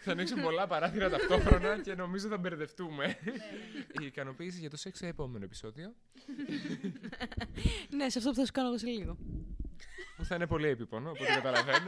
[0.00, 3.16] θα ανοίξω πολλά παράθυρα ταυτόχρονα και νομίζω θα μπερδευτούμε.
[4.02, 5.94] Η ικανοποίηση για το σεξ σε επόμενο επεισόδιο.
[7.90, 9.16] Ναι, σε αυτό που θα σου κάνω εγώ σε λίγο.
[10.16, 11.86] Που θα είναι πολύ επίπονο, από ό,τι καταλαβαίνω.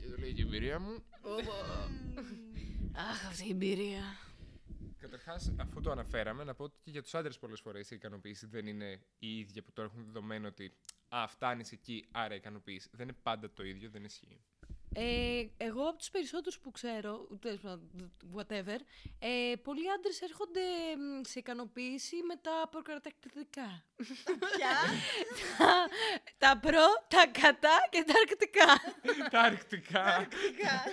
[0.00, 1.02] και το λέει και η εμπειρία μου.
[3.10, 4.02] Αχ, αυτή η εμπειρία.
[5.00, 8.46] Καταρχάς, αφού το αναφέραμε, να πω ότι και για τους άντρες πολλές φορές η ικανοποίηση
[8.46, 10.74] δεν είναι η ίδια που το έχουν δεδομένο ότι
[11.12, 12.88] Α, φτάνεις εκεί, άρα ικανοποίηση.
[12.92, 14.40] Δεν είναι πάντα το ίδιο, δεν ισχύει.
[14.94, 18.78] Ε, εγώ από τους περισσότερους που ξέρω, τέλος πάντων, whatever,
[19.18, 20.60] ε, πολλοί άντρες έρχονται
[20.96, 23.84] μ, σε ικανοποίηση με τα προκατακτητικά.
[24.56, 24.76] Ποια;
[25.58, 25.88] τα,
[26.38, 28.66] τα προ, τα κατά και τα αρκτικά.
[29.30, 30.02] Τα αρκτικά.
[30.02, 30.84] Πρακτικά.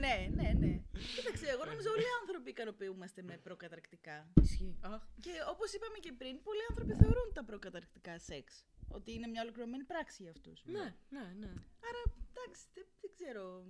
[0.00, 0.77] ναι, ναι, ναι.
[1.16, 4.32] Κοίταξε, εγώ νομίζω όλοι οι άνθρωποι ικανοποιούμαστε με προκαταρκτικά.
[4.42, 4.78] Ισχύει.
[5.20, 8.64] Και όπως είπαμε και πριν, πολλοί άνθρωποι θεωρούν τα προκαταρκτικά σεξ.
[8.88, 10.64] Ότι είναι μια ολοκληρωμένη πράξη για αυτούς.
[10.64, 11.52] Ναι, ναι, ναι.
[11.88, 13.64] Άρα, εντάξει, δεν, δεν ξέρω.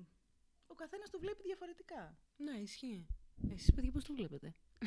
[0.66, 2.18] Ο καθένας το βλέπει διαφορετικά.
[2.36, 3.06] Ναι, ισχύει.
[3.50, 4.54] Εσείς παιδιά πώς το βλέπετε;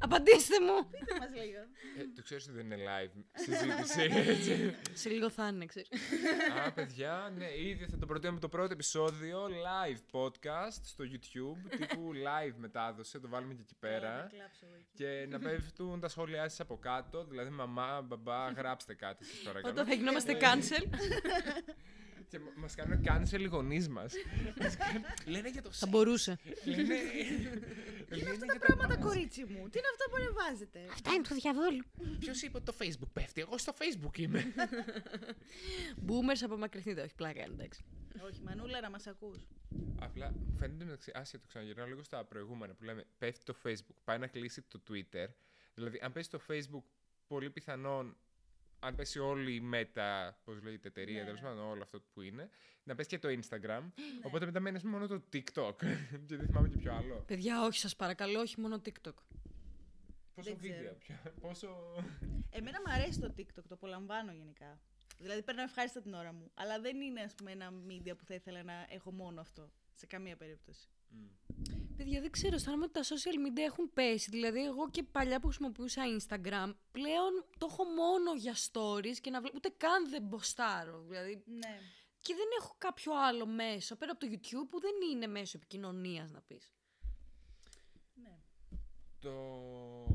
[0.00, 0.90] Απαντήστε μου!
[0.90, 1.60] Πείτε μας λίγο.
[1.98, 4.00] Ε, το ξέρεις ότι δεν είναι live συζήτηση,
[4.32, 4.74] έτσι.
[4.92, 5.88] σε λίγο θα είναι, ξέρεις.
[6.66, 12.10] Α, παιδιά, ναι, ήδη θα το προτείνουμε το πρώτο επεισόδιο live podcast στο YouTube, τύπου
[12.14, 14.16] live μετάδοση, θα το βάλουμε και εκεί Καλά, πέρα.
[14.22, 14.86] να κλάψω εγώ εκεί.
[14.94, 19.72] Και να πέφτουν τα σχόλιά σας από κάτω, δηλαδή μαμά, μπαμπά, γράψτε κάτι σας παρακαλώ.
[19.72, 20.84] Όταν θα γινόμαστε Ε, cancel,
[22.28, 24.12] Και μα- μας κάνουν cancel οι γονείς μας.
[24.60, 25.90] Μας κάνουν- Λένε για το θα σεξ.
[25.90, 26.38] μπορούσε.
[26.64, 26.94] Λένε...
[28.10, 29.68] Λένε για τα Πράγματα, κορίτσι μου.
[29.68, 31.84] Τι είναι αυτά που ανεβάζετε; Αυτά είναι του διαβόλου.
[32.18, 34.44] Ποιος είπε ότι το facebook πέφτει, εγώ στο facebook είμαι.
[36.06, 37.84] Boomers απομακρυνθείτε, όχι πλάκα, είναι, εντάξει.
[38.24, 39.48] Όχι, Μανούλα, να μας ακούς.
[40.00, 41.12] Απλά μου φαίνεται μεταξύ.
[41.14, 44.82] Άσια το ξαναγυρνάω λίγο στα προηγούμενα που λέμε πέφτει το Facebook, πάει να κλείσει το
[44.88, 45.26] Twitter.
[45.74, 46.84] Δηλαδή, αν πέσει το Facebook,
[47.26, 48.16] πολύ πιθανόν,
[48.78, 51.24] αν πέσει όλη η Meta, πώς λέγεται εταιρεία, Ναι.
[51.24, 52.48] τέλος πάντων, όλο αυτό που είναι,
[52.82, 53.82] να πέσει και το Instagram.
[54.26, 55.76] Οπότε μετά μένεις ας πούμε, μόνο το TikTok.
[56.26, 57.24] και δεν θυμάμαι και ποιο άλλο.
[57.26, 59.14] Παιδιά, όχι, σας παρακαλώ, όχι μόνο TikTok.
[60.34, 60.76] Πόσο ξέρω.
[60.76, 61.22] βίντεο πια.
[61.40, 61.68] Πόσο.
[62.58, 64.80] Εμένα μου αρέσει το TikTok, το απολαμβάνω γενικά.
[65.18, 66.50] Δηλαδή παίρνω ευχάριστα την ώρα μου.
[66.54, 70.06] Αλλά δεν είναι ας πούμε, ένα media που θα ήθελα να έχω μόνο αυτό Σε
[70.06, 70.88] καμία περίπτωση.
[71.96, 74.30] Παιδιά, δεν ξέρω, αισθάνομαι ότι τα social media έχουν πέσει.
[74.30, 79.40] Δηλαδή, εγώ και παλιά που χρησιμοποιούσα Instagram, πλέον το έχω μόνο για stories και να
[79.40, 79.56] βλέπω.
[79.56, 81.00] Ούτε καν δεν μποστάρω.
[81.00, 81.78] Δηλαδή, Ναι.
[82.20, 86.30] και δεν έχω κάποιο άλλο μέσο πέρα από το YouTube που δεν είναι μέσο επικοινωνίας,
[86.30, 86.70] να πεις.
[88.14, 88.38] ναι.
[89.18, 89.32] Το...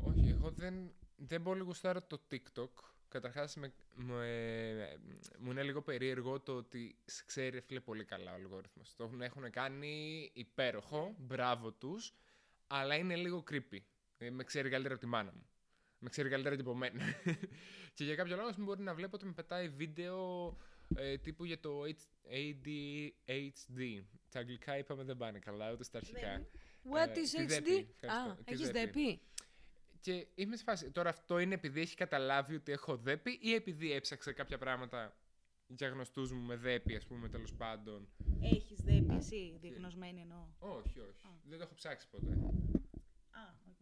[0.04, 2.70] Όχι, εγώ δεν, δεν πολύ γουστάρω το TikTok.
[3.14, 4.98] Καταρχάς, με, με-
[5.38, 8.94] μου είναι λίγο περίεργο το ότι σε ξέρει, φίλε, πολύ καλά ο αλγόριθμος.
[8.96, 12.12] Το έχουν, έχουν κάνει υπέροχο, μπράβο τους,
[12.66, 13.78] αλλά είναι λίγο creepy.
[14.18, 15.46] Ε, Με ξέρει καλύτερα από τη μάνα μου.
[15.98, 17.02] Με ξέρει καλύτερα και από μένα.
[17.94, 20.48] και για κάποιο λόγο, ας πούμε, μπορεί να βλέπω ότι με πετάει βίντεο
[20.96, 24.02] ε, τύπου για το H- ADHD.
[24.30, 26.46] Τα αγγλικά είπαμε δεν πάνε καλά, ούτε στα αρχικά.
[26.92, 27.46] What Ε, is τη HD?
[27.46, 28.80] ΔΕΠΗ, ευχαριστώ, Α, τη έχεις ΔΕΠΗ.
[29.02, 29.20] δεπεί.
[30.04, 30.90] Και είμαι σε φάση.
[30.90, 35.16] Τώρα αυτό είναι επειδή έχει καταλάβει ότι έχω δέπη ή επειδή έψαξε κάποια πράγματα
[35.66, 38.08] για γνωστούς μου με δέπη, ας πούμε, τέλος πάντων.
[38.40, 40.46] Έχεις δέπει εσύ, διαγνωσμένη εννοώ.
[40.58, 41.26] Όχι, όχι.
[41.26, 41.30] Α.
[41.44, 42.32] Δεν το έχω ψάξει ποτέ.
[43.30, 43.78] Α, οκ.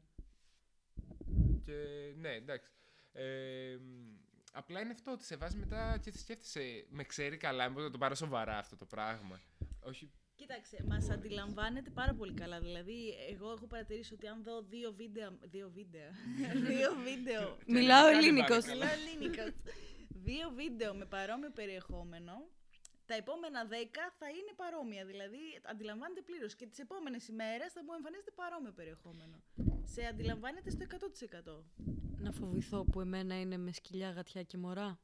[1.65, 2.71] Και ναι, εντάξει.
[3.13, 4.17] Ε, μ,
[4.53, 7.99] απλά είναι αυτό ότι σε βάζει μετά και σκέφτεσαι, με ξέρει καλά, μήπως να το
[7.99, 9.41] πάρω σοβαρά αυτό το πράγμα.
[9.81, 12.61] Όχι, Κοίταξε, μας αντιλαμβάνεται πάρα πολύ καλά.
[12.61, 15.39] Δηλαδή, εγώ έχω παρατηρήσει ότι αν δω δύο βίντεο.
[15.43, 16.11] Δύο βίντεο.
[16.71, 17.57] δύο βίντεο.
[17.67, 18.49] Μιλάω Κάνει ελληνικός.
[18.67, 18.73] μπάρκα.
[18.73, 19.45] Μιλάω ελληνικά.
[20.29, 22.33] δύο βίντεο με παρόμοιο περιεχόμενο.
[23.07, 25.05] Τα επόμενα δέκα θα είναι παρόμοια.
[25.05, 26.55] Δηλαδή, αντιλαμβάνεται πλήρως.
[26.55, 29.37] Και τις επόμενες ημέρες θα μου εμφανίζεται παρόμοιο περιεχόμενο.
[29.85, 31.65] Σε αντιλαμβάνεται στο 100%.
[32.19, 34.99] Να φοβηθώ που εμένα είναι με σκυλιά, γατιά και μωρά.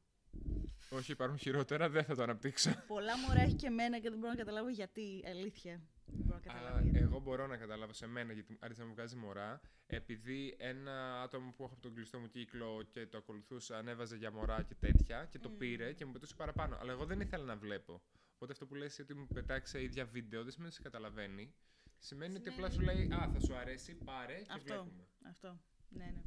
[0.89, 2.83] Όχι, υπάρχουν χειρότερα, δεν θα το αναπτύξω.
[2.87, 5.23] Πολλά μωρά έχει και εμένα και δεν μπορώ να καταλάβω γιατί.
[5.27, 5.81] Αλήθεια.
[6.05, 6.99] Δεν μπορώ να καταλάβω Αλλά γιατί.
[6.99, 9.61] εγώ μπορώ να καταλάβω σε μένα γιατί άρχισε να μου βγάζει μωρά.
[9.87, 14.31] Επειδή ένα άτομο που έχω από τον κλειστό μου κύκλο και το ακολουθούσα ανέβαζε για
[14.31, 16.77] μωρά και τέτοια και το πήρε και μου πετούσε παραπάνω.
[16.79, 18.01] Αλλά εγώ δεν ήθελα να βλέπω.
[18.35, 21.53] Οπότε αυτό που λες ότι μου πετάξει ίδια βίντεο δεν σημαίνει ότι σε καταλαβαίνει.
[21.97, 24.63] Σημαίνει ότι απλά σου λέει Α, θα σου αρέσει, πάρε και Αυτό.
[24.73, 25.07] βλέπουμε.
[25.29, 25.59] Αυτό.
[25.89, 26.21] Ναι, ναι.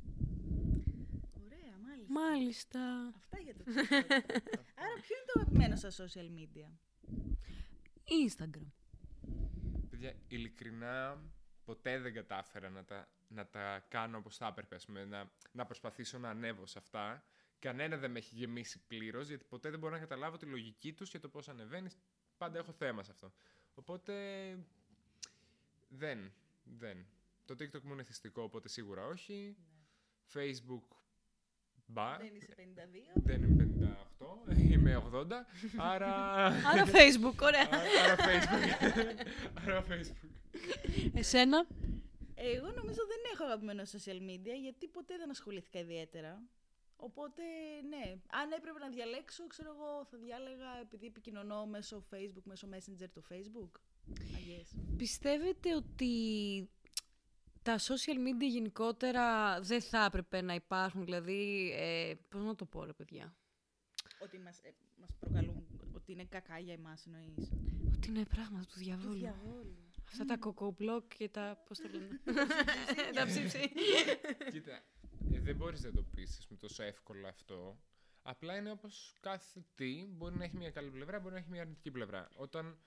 [1.45, 2.13] Ωραία, μάλιστα.
[2.13, 2.81] Μάλιστα.
[3.61, 4.65] Αυτά για το TikTok.
[4.75, 6.69] Άρα, ποιο είναι το αγαπημένο σας social media;
[8.29, 8.67] Instagram.
[9.91, 11.23] Παιδιά, ειλικρινά
[11.65, 15.65] ποτέ δεν κατάφερα να τα, να τα κάνω όπως θα έπρεπε, ας πούμε, να, να
[15.65, 17.25] προσπαθήσω να ανέβω σε αυτά.
[17.59, 21.11] Κανένα δεν με έχει γεμίσει πλήρως, γιατί ποτέ δεν μπορώ να καταλάβω τη λογική τους
[21.11, 21.97] και το πώς ανεβαίνεις.
[22.37, 23.33] Πάντα έχω θέμα σε αυτό.
[23.75, 24.15] Οπότε,
[25.89, 26.33] δεν,
[26.65, 27.07] δεν.
[27.45, 29.57] Το TikTok μου είναι θυστικό, οπότε σίγουρα όχι.
[30.33, 31.02] Facebook,
[31.93, 32.17] μπα.
[32.17, 32.61] Δεν είσαι 52.
[33.15, 33.97] Δεν είμαι
[34.49, 35.27] 58, είμαι 80,
[35.77, 36.15] άρα...
[36.73, 37.69] Άρα Facebook, ωραία.
[37.71, 39.27] άρα, άρα Facebook.
[39.67, 40.31] άρα Facebook.
[41.15, 41.67] Εσένα;
[42.35, 46.43] Εγώ νομίζω δεν έχω αγαπημένο social media γιατί ποτέ δεν ασχολήθηκα ιδιαίτερα.
[46.97, 47.43] Οπότε,
[47.89, 53.09] ναι, αν έπρεπε να διαλέξω, ξέρω εγώ, θα διάλεγα επειδή επικοινωνώ μέσω Facebook, μέσω Messenger
[53.13, 53.71] του Facebook.
[54.11, 54.95] I guess.
[54.97, 56.11] Πιστεύετε ότι
[57.63, 62.85] τα social media γενικότερα δεν θα έπρεπε να υπάρχουν, δηλαδή, ε, πώς να το πω
[62.85, 63.35] ρε παιδιά,
[64.23, 67.51] Ότι μας, ε, μας προκαλούν, ότι είναι κακά για εμάς εννοείς.
[67.95, 69.15] ότι είναι πράγματα του διαβόλου.
[69.19, 69.77] Διαβόλου.
[70.09, 72.21] Αυτά τα κοκομπλοκ και τα, πώς το λένε,
[73.15, 73.73] τα ψήψη.
[74.53, 74.83] Κοίτα,
[75.33, 77.79] ε, δεν μπορείς να το πεις με τόσο εύκολα αυτό.
[78.23, 81.61] Απλά είναι όπως κάθε τι μπορεί να έχει μια καλή πλευρά, μπορεί να έχει μια
[81.61, 82.29] αρνητική πλευρά.
[82.37, 82.79] Όταν,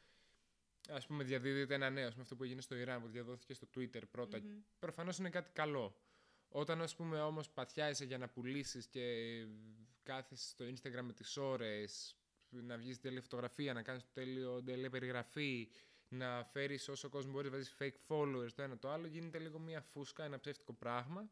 [0.89, 4.01] ας πούμε, διαδίδεται ένα νέο, με αυτό που έγινε στο Ιράν, που διαδόθηκε στο Twitter
[4.11, 4.41] πρώτα,
[4.79, 5.95] προφανώς είναι κάτι καλό.
[6.47, 9.01] Όταν, ας πούμε, όμως παθιάζεσαι για να πουλήσεις και
[10.03, 12.15] κάθεσαι στο Instagram με τις ώρες,
[12.49, 15.69] να βγεις τέλεια φωτογραφία, να κάνεις το τέλειο, τέλεια περιγραφή,
[16.07, 19.81] να φέρεις όσο κόσμος μπορείς, βάζεις fake followers, το ένα το άλλο, γίνεται λίγο μια
[19.81, 21.29] φούσκα, ένα ψεύτικο πράγμα.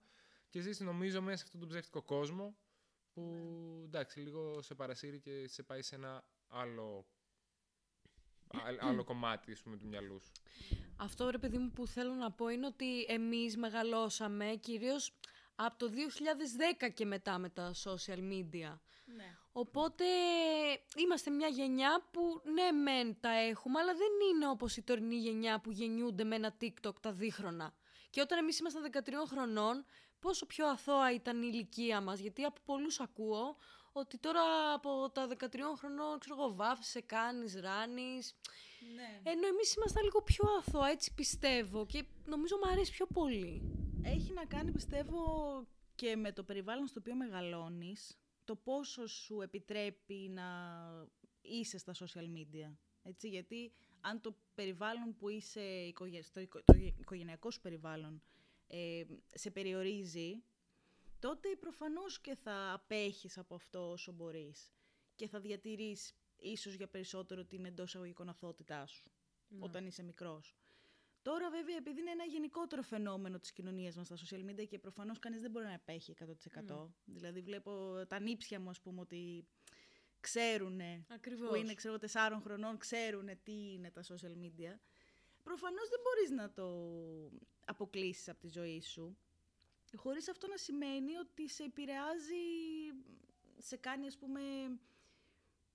[0.50, 2.58] Και ζεις νομίζω μέσα σε αυτόν τον ψεύτικο κόσμο
[3.14, 3.24] που
[3.86, 7.13] εντάξει λίγο σε παρασύρει και σε πάει σε ένα άλλο, α-
[8.80, 10.32] άλλο κομμάτι ας πούμε, του μυαλού σου.
[10.98, 15.14] Αυτό ρε παιδί μου που θέλω να πω είναι ότι εμείς μεγαλώσαμε κυρίως
[15.56, 15.92] από το
[16.86, 18.78] 2010 και μετά με τα social media.
[19.16, 19.38] Ναι.
[19.52, 20.06] Οπότε
[20.96, 25.60] είμαστε μια γενιά που ναι μεν τα έχουμε, αλλά δεν είναι όπως η τωρινή γενιά
[25.60, 27.74] που γεννιούνται με ένα TikTok τα δίχρονα.
[28.10, 29.86] Και όταν εμείς ήμασταν 13 χρονών,
[30.20, 33.58] πόσο πιο αθώα ήταν η ηλικία μας, γιατί από πολλούς ακούω
[33.94, 35.46] ότι τώρα από τα 13
[35.78, 38.36] χρονών, ξέρω εγώ, βάφεσαι, κάνεις, ράνεις.
[38.96, 39.32] ναι.
[39.32, 43.62] Ενώ εμείς ήμασταν λίγο πιο αθώα, έτσι πιστεύω και νομίζω μου αρέσει πιο πολύ.
[44.04, 45.22] Έχει να κάνει, πιστεύω,
[45.96, 50.44] και με το περιβάλλον στο οποίο μεγαλώνεις, το πόσο σου επιτρέπει να
[51.42, 52.76] είσαι στα social media.
[53.04, 58.22] Έτσι, γιατί αν το περιβάλλον που είσαι, οικογε- στο οικο- το οικογενειακό σου περιβάλλον,
[58.68, 59.04] ε,
[59.34, 60.44] σε περιορίζει,
[61.24, 64.74] τότε προφανώς και θα απέχεις από αυτό όσο μπορείς
[65.16, 69.12] και θα διατηρείς ίσως για περισσότερο την εντός αγωγικών αθωότητά σου.
[69.60, 70.56] όταν είσαι μικρός.
[71.22, 75.20] Τώρα βέβαια επειδή είναι ένα γενικότερο φαινόμενο της κοινωνίας μας στα social media και προφανώς
[75.20, 76.88] κανείς δεν μπορεί να επέχει 100%.
[77.06, 79.48] Δηλαδή βλέπω τα νύψια μου ας πούμε ότι
[80.20, 81.50] ξέρουν Ακριβώς.
[81.50, 84.80] που είναι ξέρω, εγώ, τεσσάρων χρονών, ξέρουν τι είναι τα social media.
[85.44, 86.68] Προφανώς δεν μπορείς να το
[87.66, 89.18] αποκλείσεις από τη ζωή σου,
[89.98, 92.44] χωρίς αυτό να σημαίνει ότι σε επηρεάζει,
[93.58, 94.42] σε κάνει ας πούμε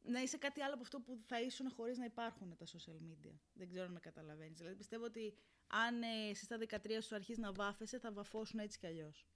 [0.03, 3.33] να είσαι κάτι άλλο από αυτό που θα ήσουν χωρίς να υπάρχουν τα social media.
[3.53, 4.59] Δεν ξέρω αν με καταλαβαίνεις.
[4.59, 5.35] Δηλαδή πιστεύω ότι
[5.67, 9.27] αν ε, εσύ στα 13 σου αρχίσεις να βάφεσαι, θα βαφώσουν έτσι κι αλλιώς.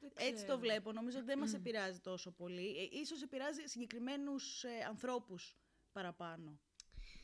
[0.00, 0.58] Δεν Έτσι το ξέρω.
[0.58, 0.92] βλέπω.
[0.92, 2.78] Νομίζω ότι δεν μας επηρεάζει τόσο πολύ.
[2.78, 5.56] Ε, ίσως επηρεάζει συγκεκριμένους ε, ανθρώπους
[5.92, 6.60] παραπάνω.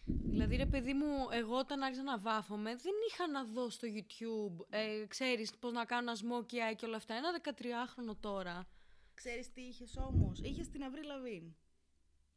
[0.06, 4.64] Δηλαδή, ρε παιδί μου, εγώ όταν άρχισα να βάφομαι, δεν είχα να δω στο YouTube,
[4.70, 7.14] ε, ξέρεις πώς να κάνω ένα smokey eye και όλα αυτά.
[7.14, 8.68] Ένα 13χρονο τώρα.
[9.14, 11.52] Ξέρεις τι είχες όμως; Είχες την Αvril Lavigne.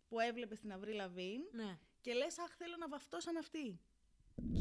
[0.10, 1.78] Που έβλεπες την Avril Lavigne Ναι.
[2.02, 3.80] και λες αχ θέλω να βαφτώ σαν αυτή.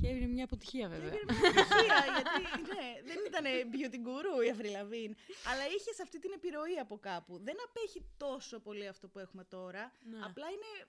[0.01, 1.09] Και έγινε μια αποτυχία βέβαια.
[1.12, 5.14] Έγινε μια επιτυχία, γιατί ναι, δεν ήταν beauty guru η Avril Lavigne,
[5.51, 7.38] αλλά είχες αυτή την επιρροή από κάπου.
[7.38, 10.19] Δεν απέχει τόσο πολύ αυτό που έχουμε τώρα, Ναι.
[10.25, 10.88] απλά είναι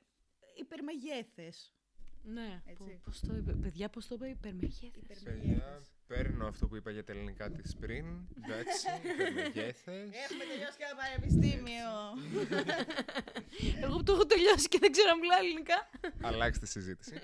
[0.56, 1.71] υπερμεγέθες.
[2.33, 2.61] Ναι.
[2.65, 2.83] Έτσι.
[2.83, 5.21] Πο- Πώς το είπε, παιδιά, πώς το είπε, υπερμεγέθες.
[5.23, 8.05] Παιδιά, παίρνω αυτό που είπα για τα ελληνικά της πριν.
[8.43, 8.85] Εντάξει,
[9.35, 9.91] μεγέθε.
[10.01, 11.91] Έχουμε τελειώσει και ένα πανεπιστήμιο.
[13.83, 15.89] Εγώ που το έχω τελειώσει και δεν ξέρω να μιλάω ελληνικά.
[16.21, 17.19] Αλλάξτε συζήτηση.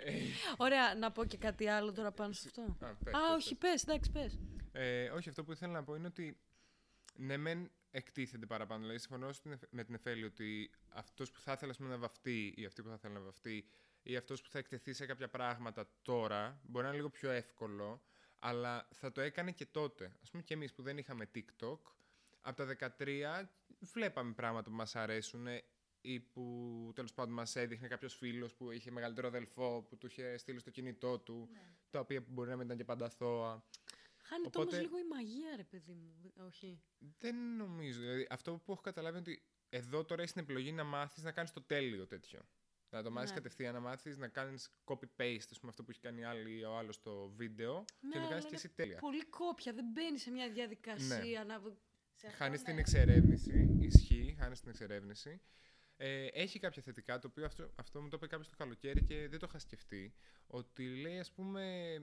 [0.56, 2.62] Ωραία, να πω και κάτι άλλο τώρα πάνω σε αυτό.
[2.86, 4.38] Α, πες, Α, πες, όχι, πες, εντάξει, πες.
[4.72, 6.38] Ε, όχι, αυτό που ήθελα να πω είναι ότι
[7.16, 8.80] ναι, μεν εκτίθενται παραπάνω.
[8.80, 11.98] Δηλαδή, συμφωνώ στην Εφ- με την Εφέλη ότι αυτός που θα ήθελα ας πούμε, να
[11.98, 13.64] βαφτεί ή αυτή που θα ήθελα να βαφτεί
[14.02, 18.02] ή αυτός που θα εκτεθεί σε κάποια πράγματα τώρα μπορεί να είναι λίγο πιο εύκολο,
[18.38, 20.04] αλλά θα το έκανε και τότε.
[20.04, 21.78] Α πούμε και εμείς που δεν είχαμε TikTok,
[22.40, 23.48] από τα 13
[23.80, 25.46] βλέπαμε πράγματα που μας αρέσουν
[26.00, 30.36] ή που τέλος πάντων μας έδειχνε κάποιος φίλος που είχε μεγαλύτερο αδελφό που του είχε
[30.36, 31.48] στείλει στο κινητό του,
[31.90, 33.64] τα οποία μπορεί να μην ήταν και πάντα αθώα.
[34.22, 36.32] Χάνεται Οπότε- όμως λίγο η μαγεία, ρε παιδί μου.
[36.46, 36.82] Όχι.
[37.18, 38.00] Δεν νομίζω.
[38.00, 41.32] Δηλαδή, αυτό που έχω καταλάβει είναι ότι εδώ τώρα έχει την επιλογή να μάθεις να
[41.32, 42.40] κάνεις το τέλειο τέτοιο.
[42.90, 43.36] Να το μάθεις Ναι.
[43.36, 46.94] κατευθείαν, να μάθεις να κάνεις copy-paste, ας πούμε, αυτό που έχει κάνει άλλη, ο άλλος
[46.94, 48.98] στο βίντεο και να το Ναι, αλλά κάνεις και είναι εσύ τέλεια.
[48.98, 51.62] Πολύ κόπια, δεν μπαίνει σε μια διαδικασία να...
[52.36, 53.76] Χάνεις την εξερεύνηση.
[53.80, 55.40] Ισχύει, χάνεις την εξερεύνηση.
[55.96, 59.28] Ε, έχει κάποια θετικά, το οποίο αυτό, αυτό μου το είπε κάποιος το καλοκαίρι και
[59.28, 60.14] δεν το είχα σκεφτεί.
[60.46, 61.98] Ότι λέει, ας πούμε,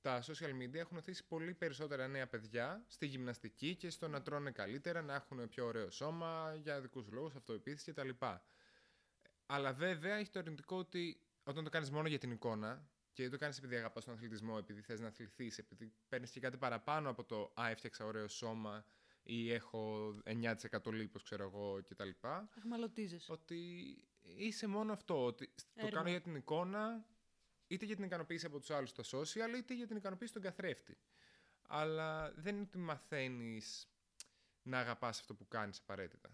[0.00, 4.50] τα social media έχουν οθήσει πολύ περισσότερα νέα παιδιά στη γυμναστική και στο να τρώνε
[4.50, 8.08] καλύτερα, να έχουν πιο ωραίο σώμα, για δικούς λόγους, αυτοεπίθεση κτλ.
[9.50, 13.30] Αλλά βέβαια έχει το αρνητικό ότι όταν το κάνεις μόνο για την εικόνα και δεν
[13.32, 17.10] το κάνεις επειδή αγαπάς τον αθλητισμό, επειδή θες να αθληθείς, επειδή παίρνεις και κάτι παραπάνω
[17.10, 18.84] από το Α, έφτιαξα ωραίο σώμα
[19.22, 22.08] ή έχω 9% λίπος, ξέρω εγώ κτλ.
[22.56, 23.32] Αχμαλωτίζεσαι.
[23.32, 23.58] Ότι
[24.22, 25.24] είσαι μόνο αυτό.
[25.24, 25.90] Ότι το Έργο.
[25.90, 27.06] κάνω για την εικόνα,
[27.66, 30.98] είτε για την ικανοποίηση από τους άλλους στα social, είτε για την ικανοποίηση στον καθρέφτη.
[31.62, 33.88] Αλλά δεν είναι ότι μαθαίνεις
[34.62, 36.30] να αγαπάς αυτό που κάνεις απαραίτητα.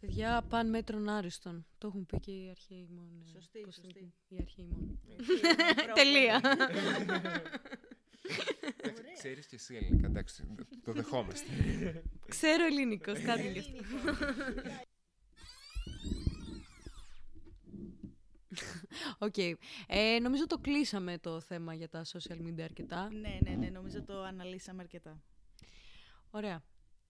[0.00, 1.66] Παιδιά, παν μέτρον άριστον.
[1.78, 3.24] Το έχουν πει και οι αρχαίοι μόνο.
[3.32, 3.98] Σωστή, πώς το σωστή.
[4.00, 4.98] λένε, Οι αρχαίοι μόνο.
[5.94, 6.40] Τελεία.
[8.76, 10.44] Εντάξει, Ξέρεις και εσύ ελληνικά, εντάξει,
[10.84, 11.46] το δεχόμαστε.
[12.28, 13.82] Ξέρω ελληνικός, κάτι γι' αυτό.
[19.18, 19.36] Οκ.
[19.86, 23.08] Ε, νομίζω το κλείσαμε το θέμα για τα social media αρκετά.
[23.12, 25.22] Ναι, ναι, ναι, νομίζω το αναλύσαμε αρκετά.
[26.30, 26.62] Ωραία.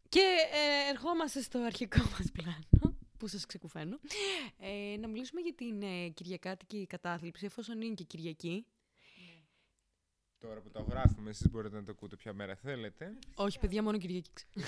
[0.09, 0.21] Και
[0.53, 2.65] ε, ερχόμαστε στο αρχικό μας πλάνο,
[3.19, 3.99] που σας ξεκουφαίνω.
[4.59, 8.67] Ε, να μιλήσουμε για την ε, Κυριακάτικη κατάθλιψη, εφόσον είναι και Κυριακή.
[10.39, 13.19] Τώρα που το γράφουμε, εσείς μπορείτε να το ακούτε ποια μέρα θέλετε.
[13.35, 14.31] Όχι, παιδιά, μόνο Κυριακή.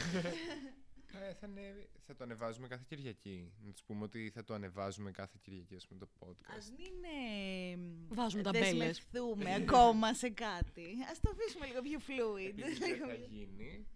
[1.30, 3.52] Ε, θα, ανέβει- θα το ανεβάζουμε κάθε Κυριακή.
[3.64, 6.54] Να τους πούμε ότι θα το ανεβάζουμε κάθε Κυριακή, ας πούμε, το podcast.
[6.56, 7.76] Ας μην ε,
[8.14, 8.70] Βάζουμε ταμπέλες.
[8.70, 10.86] δεσμευτούμε ακόμα σε κάτι.
[11.10, 12.48] Ας το αφήσουμε λίγο πιο fluid.
[12.48, 13.86] Επειδή δεν θα γίνει.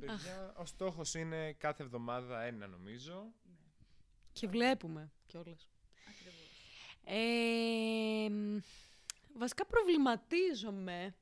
[0.00, 3.32] Παιδιά, ο στόχος είναι κάθε εβδομάδα ένα νομίζω.
[4.38, 5.68] Και βλέπουμε κιόλας.
[7.04, 8.58] Ε, μ,
[9.34, 11.14] βασικά προβληματίζομαι.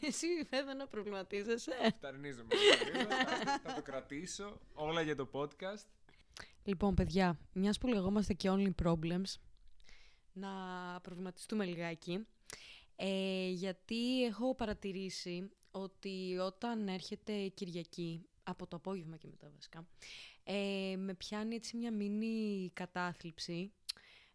[0.00, 1.72] Εσύ βέβαια να προβληματίζεσαι.
[1.96, 2.48] Φταρνίζομαι.
[2.92, 4.60] λίγο, θα- θα το κρατήσω.
[4.74, 5.84] Όλα για το podcast.
[6.64, 9.34] Λοιπόν, παιδιά, μιας που λεγόμαστε και only problems,
[10.32, 10.50] να
[11.02, 12.26] προβληματιστούμε λιγάκι.
[12.96, 19.86] Ε, γιατί έχω παρατηρήσει ότι όταν έρχεται η Κυριακή, από το απόγευμα και μετά βασικά,
[20.44, 23.72] ε, με πιάνει έτσι μια μίνι κατάθλιψη.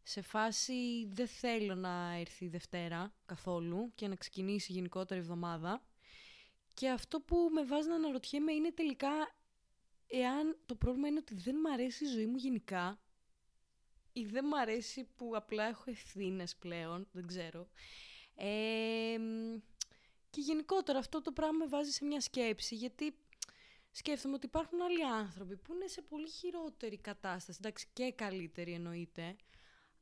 [0.03, 5.85] Σε φάση δεν θέλω να έρθει η Δευτέρα καθόλου και να ξεκινήσει η γενικότερη εβδομάδα.
[6.73, 9.35] Και αυτό που με βάζει να αναρωτιέμαι είναι τελικά
[10.07, 12.99] εάν το πρόβλημα είναι ότι δεν μ' αρέσει η ζωή μου γενικά
[14.13, 17.67] ή δεν μ' αρέσει που απλά έχω ευθύνες πλέον, δεν ξέρω.
[18.35, 19.57] Ε, μ,
[20.29, 23.15] και γενικότερα αυτό το πράγμα με βάζει σε μια σκέψη, γιατί
[23.97, 29.35] σκέφτομαι ότι υπάρχουν άλλοι άνθρωποι που είναι σε πολύ χειρότερη κατάσταση, εντάξει και καλύτερη εννοείται,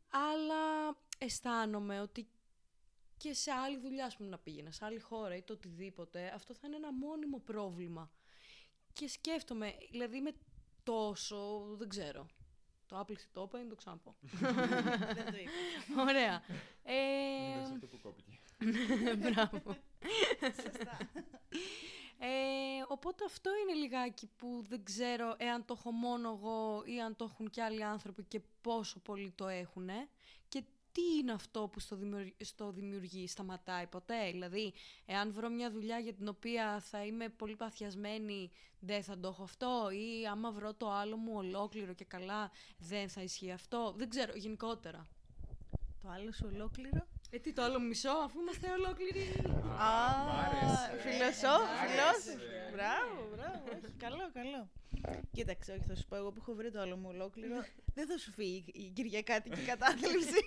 [0.10, 2.27] αλλά αισθάνομαι ότι
[3.17, 6.53] και σε άλλη δουλειά, ας πούμε, να πήγαινα, σε άλλη χώρα ή το οτιδήποτε, αυτό
[6.53, 8.12] θα είναι ένα μόνιμο πρόβλημα.
[8.93, 10.34] Και σκέφτομαι, δηλαδή είμαι
[10.84, 12.27] τόσο, δεν ξέρω,
[12.86, 14.15] το άπλυσε το όπα ή να το ξαναπώ.
[15.15, 16.01] Δεν το είπα.
[16.01, 16.43] Ωραία.
[16.84, 18.39] Ε, Εντάξει, αυτό που κόπηκε.
[19.17, 19.77] Μπράβο.
[20.41, 20.97] Σωστά.
[22.25, 27.15] Ε, οπότε αυτό είναι λιγάκι που δεν ξέρω εάν το έχω μόνο εγώ ή αν
[27.15, 29.89] το έχουν και άλλοι άνθρωποι και πόσο πολύ το έχουν.
[30.47, 34.73] Και τι είναι αυτό που στο, δημιουργεί, στο δημιουργεί, σταματάει ποτέ; Δηλαδή,
[35.05, 39.43] εάν βρω μια δουλειά για την οποία θα είμαι πολύ παθιασμένη, δεν θα το έχω
[39.43, 44.09] αυτό; Ή άμα βρω το άλλο μου ολόκληρο και καλά, δεν θα ισχύει αυτό; Δεν
[44.09, 45.07] ξέρω, γενικότερα.
[46.01, 49.26] Το άλλο σου ολόκληρο; Ε, τι το άλλο μισό, αφού είμαστε ολόκληροι.
[49.89, 49.91] Α,
[50.26, 50.91] μ' άρεσε.
[51.04, 52.32] φιλοσό, Μ' άρεσε.
[52.32, 52.72] φιλόσοφη.
[52.74, 53.63] Μπράβο, μπράβο.
[53.74, 54.69] όχι, καλό, καλό.
[55.32, 57.56] Κοίταξε, όχι, θα σου πω εγώ που έχω βρει το άλλο μου ολόκληρο.
[57.93, 60.39] δεν θα σου φύγει η κυριακάτικη κατάθλιψη.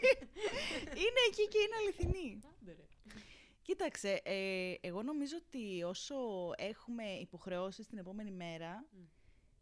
[1.04, 2.38] είναι εκεί και είναι αληθινή.
[3.62, 6.16] Κοίταξε, ε, εγώ νομίζω ότι όσο
[6.56, 8.84] έχουμε υποχρεώσεις την επόμενη μέρα,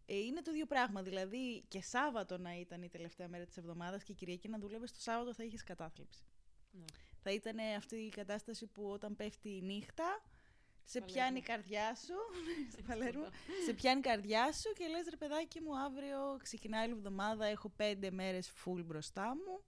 [0.07, 1.03] ε, είναι το ίδιο πράγμα.
[1.03, 5.01] Δηλαδή και Σάββατο να ήταν η τελευταία μέρα της εβδομάδας και Κυριακή να δούλευες, το
[5.01, 6.25] Σάββατο θα είχες κατάθλιψη.
[6.71, 6.85] Ναι.
[7.27, 10.23] Θα ήταν αυτή η κατάσταση που όταν πέφτει η νύχτα,
[10.85, 11.15] σε Παλέρμο.
[11.15, 12.15] πιάνει η καρδιά σου,
[12.73, 13.27] στο Παλέρμο,
[13.65, 17.69] σε πιάνει η καρδιά σου και λες ρε παιδάκι μου αύριο ξεκινάει η εβδομάδα, έχω
[17.69, 19.63] πέντε μέρες full μπροστά μου,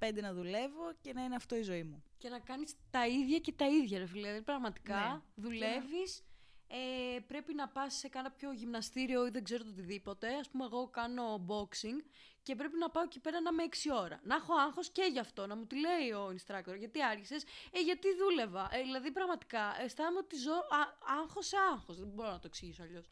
[0.00, 2.02] 9-5 να δουλεύω και να είναι αυτό η ζωή μου.
[2.18, 4.20] Και να κάνεις τα ίδια και τα ίδια, ρε φίλε.
[4.20, 5.42] Δηλαδή, πραγματικά Ναι.
[5.42, 6.22] δουλεύεις,
[6.66, 10.34] ε, πρέπει να πας σε κάποιο γυμναστήριο ή δεν ξέρω το οτιδήποτε.
[10.34, 12.04] Ας πούμε, εγώ κάνω boxing
[12.48, 14.20] και πρέπει να πάω εκεί πέρα να είμαι 6 ώρα.
[14.22, 16.76] Να έχω άγχος και γι' αυτό, να μου τη λέει ο instructor.
[16.78, 20.80] Γιατί άρχισες, ε, γιατί δούλευα; Ε, δηλαδή, πραγματικά, αισθάνομαι ότι ζω α,
[21.20, 21.98] άγχος σε άγχος.
[21.98, 23.06] Δεν μπορώ να το εξηγήσω αλλιώς.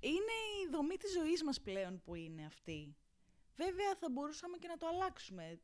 [0.00, 2.96] Είναι η δομή της ζωής μας πλέον που είναι αυτή.
[3.56, 5.60] Βέβαια θα μπορούσαμε και να το αλλάξουμε.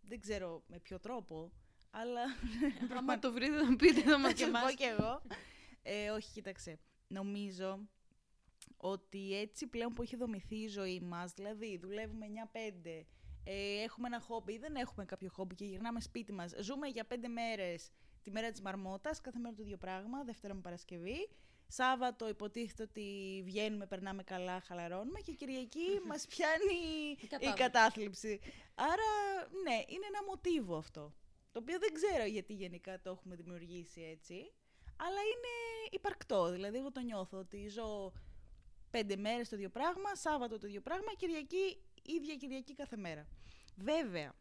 [0.00, 1.52] Δεν ξέρω με ποιο τρόπο,
[1.90, 2.22] αλλά
[2.98, 4.74] Άμα το βρείτε, θα πείτε, θα μας Θα και σου πω εμάς.
[4.74, 5.22] κι εγώ.
[5.82, 6.78] Ε, όχι, κοίταξε.
[7.08, 7.88] Νομίζω
[8.76, 13.06] ότι έτσι πλέον που έχει δομηθεί η ζωή μας, δηλαδή δουλεύουμε 9-5,
[13.44, 17.06] ε, έχουμε ένα χόμπι ή δεν έχουμε κάποιο χόμπι και γυρνάμε σπίτι μας, ζούμε για
[17.06, 17.90] 5 μέρες
[18.22, 21.28] τη μέρα της μαρμότας, κάθε μέρα το ίδιο πράγμα, Δευτέρα με Παρασκευή.
[21.70, 26.74] Σάββατο υποτίθεται ότι βγαίνουμε, περνάμε καλά, χαλαρώνουμε και Κυριακή μας πιάνει
[27.20, 27.62] η κατάθλιψη.
[27.62, 28.40] κατάθλιψη.
[28.74, 29.10] Άρα,
[29.62, 31.14] ναι, είναι ένα μοτίβο αυτό.
[31.52, 34.52] Το οποίο δεν ξέρω γιατί γενικά το έχουμε δημιουργήσει έτσι.
[34.96, 35.52] Αλλά είναι
[35.90, 36.50] υπαρκτό.
[36.50, 38.12] Δηλαδή, εγώ το νιώθω ότι ζω
[38.90, 43.26] πέντε μέρες το ίδιο πράγμα, Σάββατο το ίδιο πράγμα, Κυριακή, ίδια Κυριακή κάθε μέρα.
[43.76, 44.34] Βέβαια,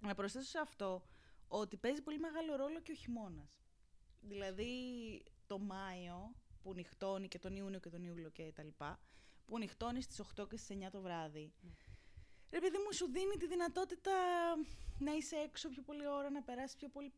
[0.00, 1.02] να προσθέσω σε αυτό
[1.48, 3.60] ότι παίζει πολύ μεγάλο ρόλο και ο χειμώνας.
[4.20, 4.72] Δηλαδή,
[5.46, 9.00] το Μάιο που νυχτώνει και τον Ιούνιο και τον Ιούλιο και τα λοιπά,
[9.46, 11.52] που νυχτώνει στις 8 και στις 9 το βράδυ.
[12.50, 14.12] Ρε παιδί μου, σου δίνει τη δυνατότητα
[14.98, 17.12] να είσαι έξω πιο πολλή ώρα, να περάσεις πιο πολύ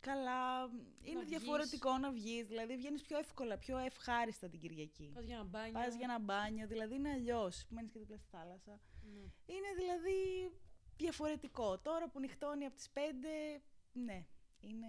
[0.00, 0.70] καλά.
[1.02, 1.28] Είναι βγεις.
[1.28, 5.10] διαφορετικό να βγεις, δηλαδή βγαίνεις πιο εύκολα, πιο ευχάριστα την Κυριακή.
[5.14, 5.72] Πας για ένα μπάνιο.
[5.72, 7.66] Πας για ένα μπάνιο, δηλαδή είναι αλλιώς.
[7.68, 8.80] Μένεις και δίπλα στη θάλασσα.
[9.02, 9.54] Ναι.
[9.54, 10.50] Είναι δηλαδή
[10.96, 11.78] διαφορετικό.
[11.78, 12.98] Τώρα που νυχτώνει από τις 5,
[13.92, 14.26] ναι,
[14.60, 14.86] είναι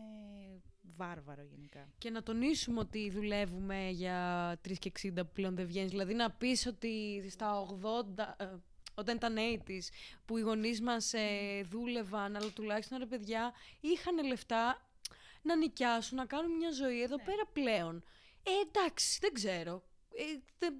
[0.81, 1.89] βάρβαρο γενικά.
[1.97, 5.89] Και να τονίσουμε ότι δουλεύουμε για 3 και 60 που πλέον δεν βγαίνεις.
[5.89, 8.55] Δηλαδή να πεις ότι στα 80, ε,
[8.93, 9.89] όταν ήταν 80s,
[10.25, 14.90] που οι γονείς μας ε, δούλευαν, αλλά τουλάχιστον ρε παιδιά, είχαν λεφτά
[15.41, 17.23] να νοικιάσουν, να κάνουν μια ζωή εδώ Ναι.
[17.23, 18.03] πέρα πλέον.
[18.43, 19.83] Ε, εντάξει, δεν ξέρω.
[20.17, 20.23] Ε,
[20.59, 20.75] δεν-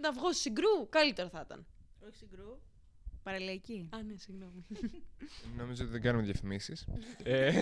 [0.00, 1.66] να βγω συγκρού, καλύτερα θα ήταν.
[2.06, 2.60] Όχι συγκρού.
[3.22, 3.88] Παραλιακή.
[3.92, 4.66] Α, ναι, συγγνώμη.
[5.56, 6.86] Νομίζω ότι δεν κάνουμε διαφημίσεις.
[7.22, 7.52] ε,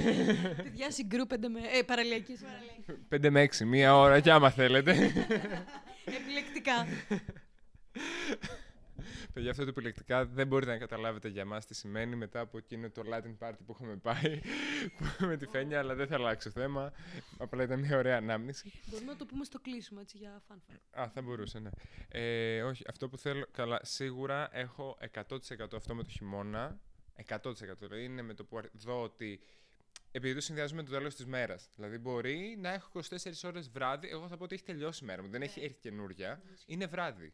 [0.57, 1.61] Παιδιά, συγκρού πέντε με...
[1.61, 2.37] Ε, παραλιακή.
[2.37, 3.07] συγγνώμη.
[3.11, 4.93] 5 με 6, μία ώρα και άμα θέλετε.
[6.05, 6.87] Επιλεκτικά.
[9.37, 12.91] Παιδιά, αυτό το επιλεκτικά δεν μπορείτε να καταλάβετε για μας τι σημαίνει μετά από εκείνο
[12.91, 14.41] το Latin party που είχαμε πάει
[15.19, 16.93] με τη Φένια, αλλά δεν θα αλλάξω θέμα.
[17.39, 18.73] Απλά ήταν μια ωραία ανάμνηση.
[18.87, 21.01] Μπορούμε να το πούμε στο κλείσιμο, έτσι, για fun fact.
[21.03, 21.71] Α, θα μπορούσε, ναι.
[22.09, 23.47] Ε, όχι, αυτό που θέλω.
[23.51, 26.81] Καλά, σίγουρα έχω 100% αυτό με το χειμώνα.
[27.29, 27.43] 100%.
[27.79, 29.41] Δηλαδή είναι με το που αρ- δω ότι.
[30.11, 31.69] Επειδή το συνδυάζουμε με το τέλος της μέρας.
[31.75, 34.09] Δηλαδή μπορεί να έχω 24 ώρες βράδυ.
[34.09, 35.29] Εγώ θα πω ότι έχει τελειώσει η μέρα μου.
[35.29, 36.43] Δεν έχει έρθει καινούρια.
[36.67, 37.33] Είναι βράδυ.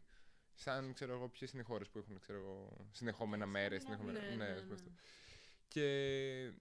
[0.55, 3.81] Σαν ξέρω εγώ ποιες είναι οι χώρες που έχουν ξέρω εγώ, συνεχόμενα μέρες.
[3.81, 4.19] Συνεχόμενα...
[4.19, 4.73] Ναι, ναι, ας πούμε ναι.
[4.73, 4.91] αυτό.
[5.67, 6.51] Και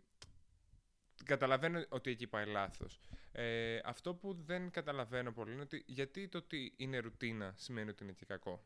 [1.25, 3.01] καταλαβαίνω ότι εκεί πάει λάθος.
[3.33, 8.03] Ε, αυτό που δεν καταλαβαίνω πολύ είναι ότι γιατί το ότι είναι ρουτίνα σημαίνει ότι
[8.03, 8.65] είναι και κακό.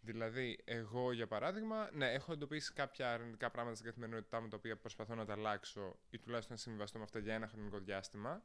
[0.00, 4.76] Δηλαδή, εγώ για παράδειγμα, ναι, έχω εντοπίσει κάποια αρνητικά πράγματα στην καθημερινότητά μου τα οποία
[4.76, 8.42] προσπαθώ να τα αλλάξω ή τουλάχιστον να συμβιβαστώ με αυτά για ένα χρονικό διάστημα.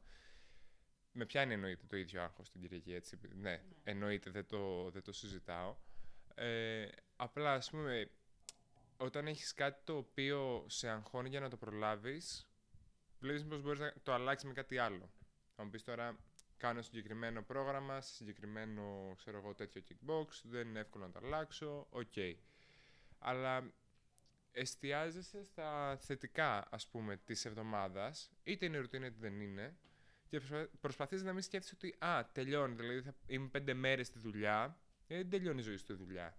[1.12, 3.18] Με πιάνει εννοείται το ίδιο άγχος την Κυριακή, έτσι.
[3.34, 5.76] Ναι, εννοείται, δεν το, δεν το συζητάω.
[6.34, 8.10] Ε, απλά, ας πούμε,
[8.96, 12.48] όταν έχεις κάτι το οποίο σε αγχώνει για να το προλάβεις,
[13.18, 15.10] βλέπεις πως μπορείς να το αλλάξεις με κάτι άλλο.
[15.54, 16.18] Θα μου πεις τώρα,
[16.56, 21.86] κάνω συγκεκριμένο πρόγραμμα, σε συγκεκριμένο, ξέρω εγώ, τέτοιο kickbox, δεν είναι εύκολο να το αλλάξω,
[21.90, 22.12] οκ.
[23.18, 23.72] Αλλά
[24.50, 29.76] εστιάζεσαι στα θετικά, ας πούμε, της εβδομάδας, είτε είναι ρουτίνα είτε δεν είναι,
[30.32, 34.18] και προσπα- προσπαθείς να μην σκέφτεσαι ότι, α, τελειώνει, δηλαδή θα είμαι πέντε μέρες στη
[34.18, 36.36] δουλειά, ε, δεν τελειώνει η ζωή στη δουλειά.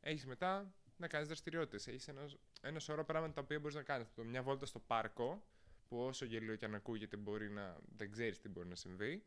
[0.00, 2.28] Έχεις μετά να κάνεις δραστηριότητες, έχεις ένα,
[2.60, 4.06] ένα σωρό πράγματα τα οποία μπορείς να κάνεις.
[4.14, 5.46] Το Μια βόλτα στο πάρκο,
[5.88, 9.24] που όσο γελίο και αν ακούγεται μπορεί να δεν ξέρεις τι μπορεί να συμβεί,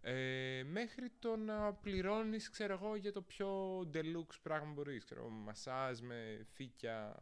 [0.00, 5.04] ε, μέχρι το να πληρώνεις, ξέρω εγώ, για το πιο deluxe πράγμα μπορείς.
[5.04, 7.16] Ξέρω, μασάζ με φύκια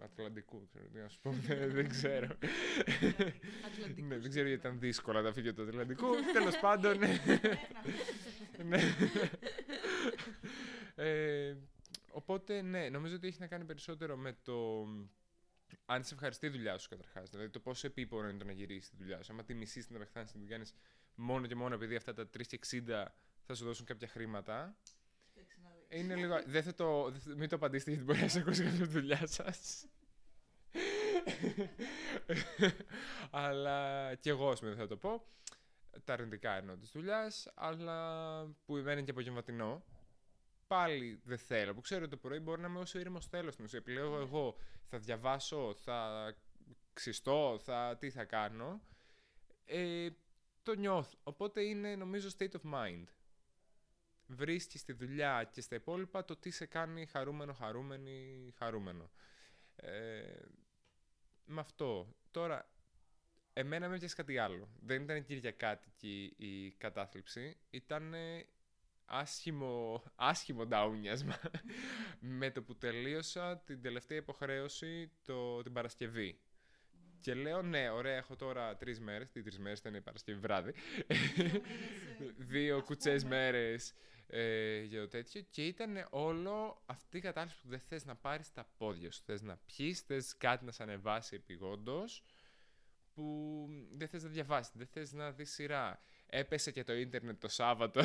[0.00, 2.26] Ατλαντικού, ξέρω τι να σου πω, δεν, δεν ξέρω.
[3.96, 6.06] ναι, δεν ξέρω γιατί ήταν δύσκολα τα φύκια του Ατλαντικού.
[6.32, 6.98] Τέλος πάντων,
[8.64, 8.80] ναι.
[10.94, 11.56] ε,
[12.10, 14.86] οπότε, ναι, νομίζω ότι έχει να κάνει περισσότερο με το
[15.86, 17.30] αν σε ευχαριστεί η δουλειά σου καταρχάς.
[17.30, 19.32] Δηλαδή το πόσο επίπονο είναι το να γυρίσεις τη δουλειά σου.
[19.32, 20.74] Αν τη μισεί την απεχθάνει να την κάνεις
[21.14, 23.04] μόνο και μόνο επειδή αυτά τα 3,60
[23.42, 24.76] θα σου δώσουν κάποια χρήματα.
[25.96, 26.42] Είναι λίγο.
[26.46, 29.26] Δεν θα το, δεν θα- μην το απαντήσετε γιατί μπορεί να σε ακούσει κάποια δουλειά
[29.26, 29.86] σας.
[33.30, 35.26] αλλά και εγώ, ας πούμε, δεν θα το πω.
[36.04, 39.84] Τα αρνητικά εννοώ της δουλειάς, αλλά που δεν είναι και απογευματινό.
[40.66, 41.74] Πάλι δεν θέλω.
[41.74, 43.78] Που ξέρω ότι το πρωί μπορεί να είμαι όσο ήρεμος θέλω στην ουσία.
[43.78, 44.56] Επιλέγω εγώ.
[44.88, 46.32] Θα διαβάσω, θα
[46.92, 48.80] ξυστώ, θα τι θα κάνω.
[49.64, 50.08] Ε,
[50.62, 51.18] το νιώθω.
[51.22, 53.04] Οπότε είναι νομίζω state of mind.
[54.26, 59.10] Βρίσκεις στη δουλειά και στα υπόλοιπα το τι σε κάνει χαρούμενο, χαρούμενη, χαρούμενο.
[59.76, 60.38] Ε,
[61.44, 62.16] με αυτό.
[62.30, 62.70] Τώρα,
[63.52, 64.68] εμένα με έπιασε κάτι άλλο.
[64.80, 67.56] Δεν ήταν κυριακάτικη η κατάθλιψη.
[67.70, 68.14] Ήταν
[69.04, 71.38] άσχημο, άσχημο ντάουνιασμα
[72.38, 76.40] με το που τελείωσα την τελευταία υποχρέωση το, την Παρασκευή.
[77.20, 79.30] Και λέω, ναι, ωραία, έχω τώρα τρεις μέρες.
[79.30, 80.74] Τι τρεις μέρες ήταν η Παρασκευή βράδυ.
[82.52, 83.94] Δύο κουτσές μέρες
[84.26, 85.40] ε, για το τέτοιο.
[85.50, 89.22] Και ήταν όλο αυτή η κατάσταση που δεν θες να πάρεις τα πόδια σου.
[89.24, 92.22] Θες να πιεις, θες κάτι να σε ανεβάσει επιγόντως.
[93.14, 96.02] Που δεν θες να διαβάσεις, δεν θες να δεις σειρά.
[96.26, 98.00] Έπεσε και το ίντερνετ το Σάββατο.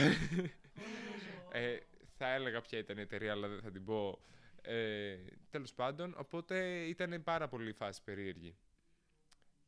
[1.52, 1.78] ε,
[2.18, 4.22] θα έλεγα ποια ήταν η εταιρεία, αλλά δεν θα την πω.
[4.62, 5.18] Ε,
[5.50, 8.58] Τέλος πάντων, οπότε ήταν πάρα πολύ η φάση περίεργη.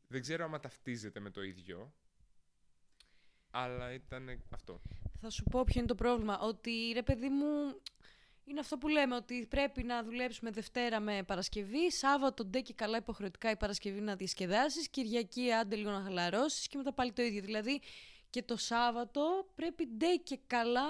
[0.08, 1.94] Δεν ξέρω άμα ταυτίζεται με το ίδιο.
[3.56, 4.80] Αλλά ήταν αυτό.
[5.20, 6.38] Θα σου πω ποιο είναι το πρόβλημα.
[6.38, 7.46] Ότι ρε παιδί μου,
[8.44, 12.96] είναι αυτό που λέμε, ότι πρέπει να δουλέψουμε Δευτέρα με Παρασκευή, Σάββατο ντε και καλά
[12.96, 17.42] υποχρεωτικά η Παρασκευή να διασκεδάσεις, Κυριακή άντε λίγο να χαλαρώσεις και μετά πάλι το ίδιο.
[17.42, 17.80] Δηλαδή
[18.30, 20.88] και το Σάββατο πρέπει ντε και καλά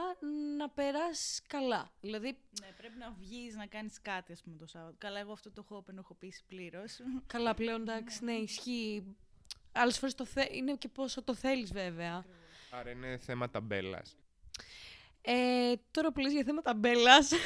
[0.57, 1.93] να περάσεις καλά.
[2.01, 4.95] Δηλαδή, Ναι, πρέπει να βγεις να κάνεις κάτι, ας πούμε, το Σάββατο.
[4.99, 7.01] Καλά, εγώ αυτό το έχω απενοχοποιήσει πλήρως.
[7.27, 9.17] καλά πλέον εντάξει, ναι, ισχύει.
[9.73, 10.47] Άλλες φορές το θε...
[10.53, 12.25] είναι και πόσο το θέλεις βέβαια.
[12.79, 14.17] Άρα είναι θέμα ταμπέλας.
[15.21, 17.39] Ε, τώρα που λες για θέματα μπέλας, Α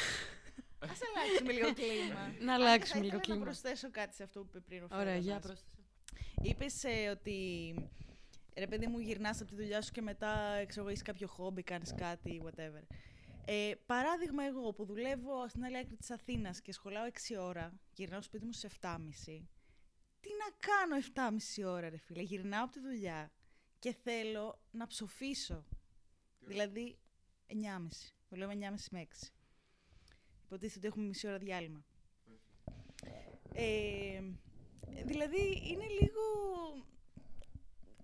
[0.81, 2.33] αλλάξουμε λίγο κλίμα.
[2.45, 3.37] να αλλάξουμε Θα λίγο ήθελα κλίμα.
[3.37, 5.23] Να προσθέσω κάτι σε αυτό που είπε πριν ο Ωραία, Φέροντας.
[5.23, 5.65] για πρόσθεσε.
[6.41, 7.73] Είπες ότι
[8.55, 12.41] ρε παιδί μου γυρνάς από τη δουλειά σου και μετά εξογείς κάποιο χόμπι, κάνεις κάτι,
[12.45, 12.83] whatever.
[13.45, 18.21] Ε, παράδειγμα, εγώ που δουλεύω στην άλλη άκρη της Αθήνας και σχολάω 6 ώρα, γυρνάω
[18.21, 18.97] στο σπίτι μου σε 7.30.
[20.19, 23.31] Τι να κάνω 7.30 ώρα, ρε φίλε; Γυρνάω από τη δουλειά
[23.79, 25.65] και θέλω να ψοφήσω.
[26.39, 26.97] Δηλαδή
[27.47, 27.55] 9.30.
[28.29, 28.57] Δουλεύω 9.30
[28.91, 29.27] με 6.
[30.45, 31.85] Υποτίθεται ότι έχουμε μισή ώρα διάλειμμα.
[33.53, 34.21] Ε,
[35.05, 36.21] δηλαδή είναι λίγο.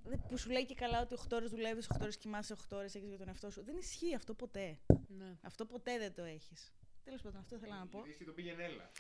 [0.03, 2.95] δε- Που σου λέει και καλά ότι 8 ώρες δουλεύεις, 8 ώρες κοιμάσαι, 8 ώρες
[2.95, 3.63] έχεις για τον εαυτό σου.
[3.63, 4.79] Δεν ισχύει αυτό ποτέ.
[5.07, 5.37] Ναι.
[5.41, 6.73] Αυτό ποτέ δεν το έχεις.
[7.03, 8.03] Τέλος πάντων, αυτό ήθελα να πω.
[8.25, 8.91] το πήγαινε έλα.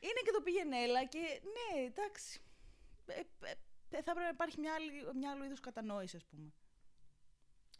[0.00, 2.40] Είναι και το πήγαινε έλα και ναι, εντάξει.
[3.06, 3.54] Ε, ε, ε,
[4.02, 6.52] θα έπρεπε να υπάρχει μια, άλλη, μια άλλου είδου κατανόησης, ας πούμε.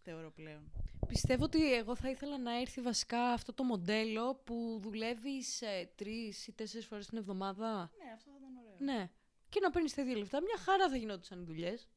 [0.03, 0.73] Θεωρώ πλέον.
[1.09, 6.47] Πιστεύω ότι εγώ θα ήθελα να έρθει βασικά αυτό το μοντέλο που δουλεύεις ε, τρεις
[6.47, 7.91] ή τέσσερις φορές την εβδομάδα.
[8.05, 8.77] Ναι, αυτό θα ήταν ωραίο.
[8.79, 9.11] Ναι.
[9.49, 10.41] Και να παίρνεις τα ίδια λεφτά.
[10.41, 11.89] Μια χαρά θα γινόντουσαν οι δουλειές.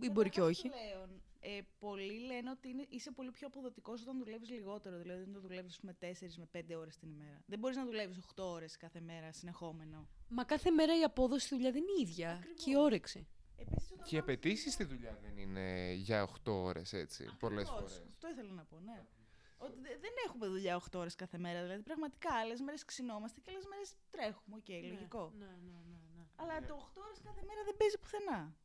[0.00, 0.68] Ή μπορεί και όχι.
[0.68, 4.98] Πλέον, ε, πολλοί λένε ότι είναι, είσαι πολύ πιο αποδοτικός όταν δουλεύεις λιγότερο.
[4.98, 7.42] Δηλαδή, όταν δουλεύεις με 4 με 5 ώρες την ημέρα.
[7.46, 10.08] Δεν μπορείς να δουλεύεις 8 ώρες κάθε μέρα συνεχόμενο.
[10.28, 12.46] Μα κάθε μέρα η απόδοση στη δουλειά δεν είναι η ίδια.
[12.54, 13.26] Και η όρεξη.
[13.66, 17.24] Επίσης, όταν Και οι πάμε απαιτήσεις στη δουλειά δεν είναι για 8 ώρες έτσι.
[17.38, 18.08] Πολλές Ακριβώς, φορές.
[18.12, 19.04] Αυτό ήθελα να πω, ναι.
[19.56, 21.62] Ότι δε- δεν έχουμε δουλειά 8 ώρες κάθε μέρα.
[21.62, 24.56] Δηλαδή, πραγματικά άλλες μέρες ξυνόμαστε και άλλες μέρες τρέχουμε.
[24.56, 25.32] Οκ, λογικό.
[25.38, 26.24] Ναι, ναι, ναι, ναι.
[26.36, 28.56] Αλλά το 8 ώρες κάθε μέρα δεν παίζει πουθενά.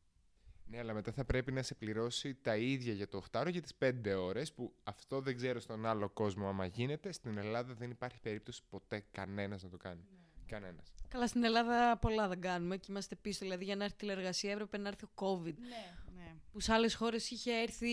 [0.69, 3.75] Ναι, αλλά μετά θα πρέπει να σε πληρώσει τα ίδια για το 8 για τις
[3.75, 7.11] 5 ώρες, που αυτό δεν ξέρω στον άλλο κόσμο άμα γίνεται.
[7.11, 10.01] Στην Ελλάδα δεν υπάρχει περίπτωση ποτέ κανένας να το κάνει.
[10.47, 10.93] Κανένας.
[11.07, 13.39] Καλά, στην Ελλάδα πολλά δεν κάνουμε και είμαστε πίσω.
[13.41, 15.55] Δηλαδή, για να έρθει τηλεργασία έπρεπε να έρθει ο COVID.
[15.57, 16.35] Ναι, ναι.
[16.51, 17.89] Που σε άλλες χώρες είχε έρθει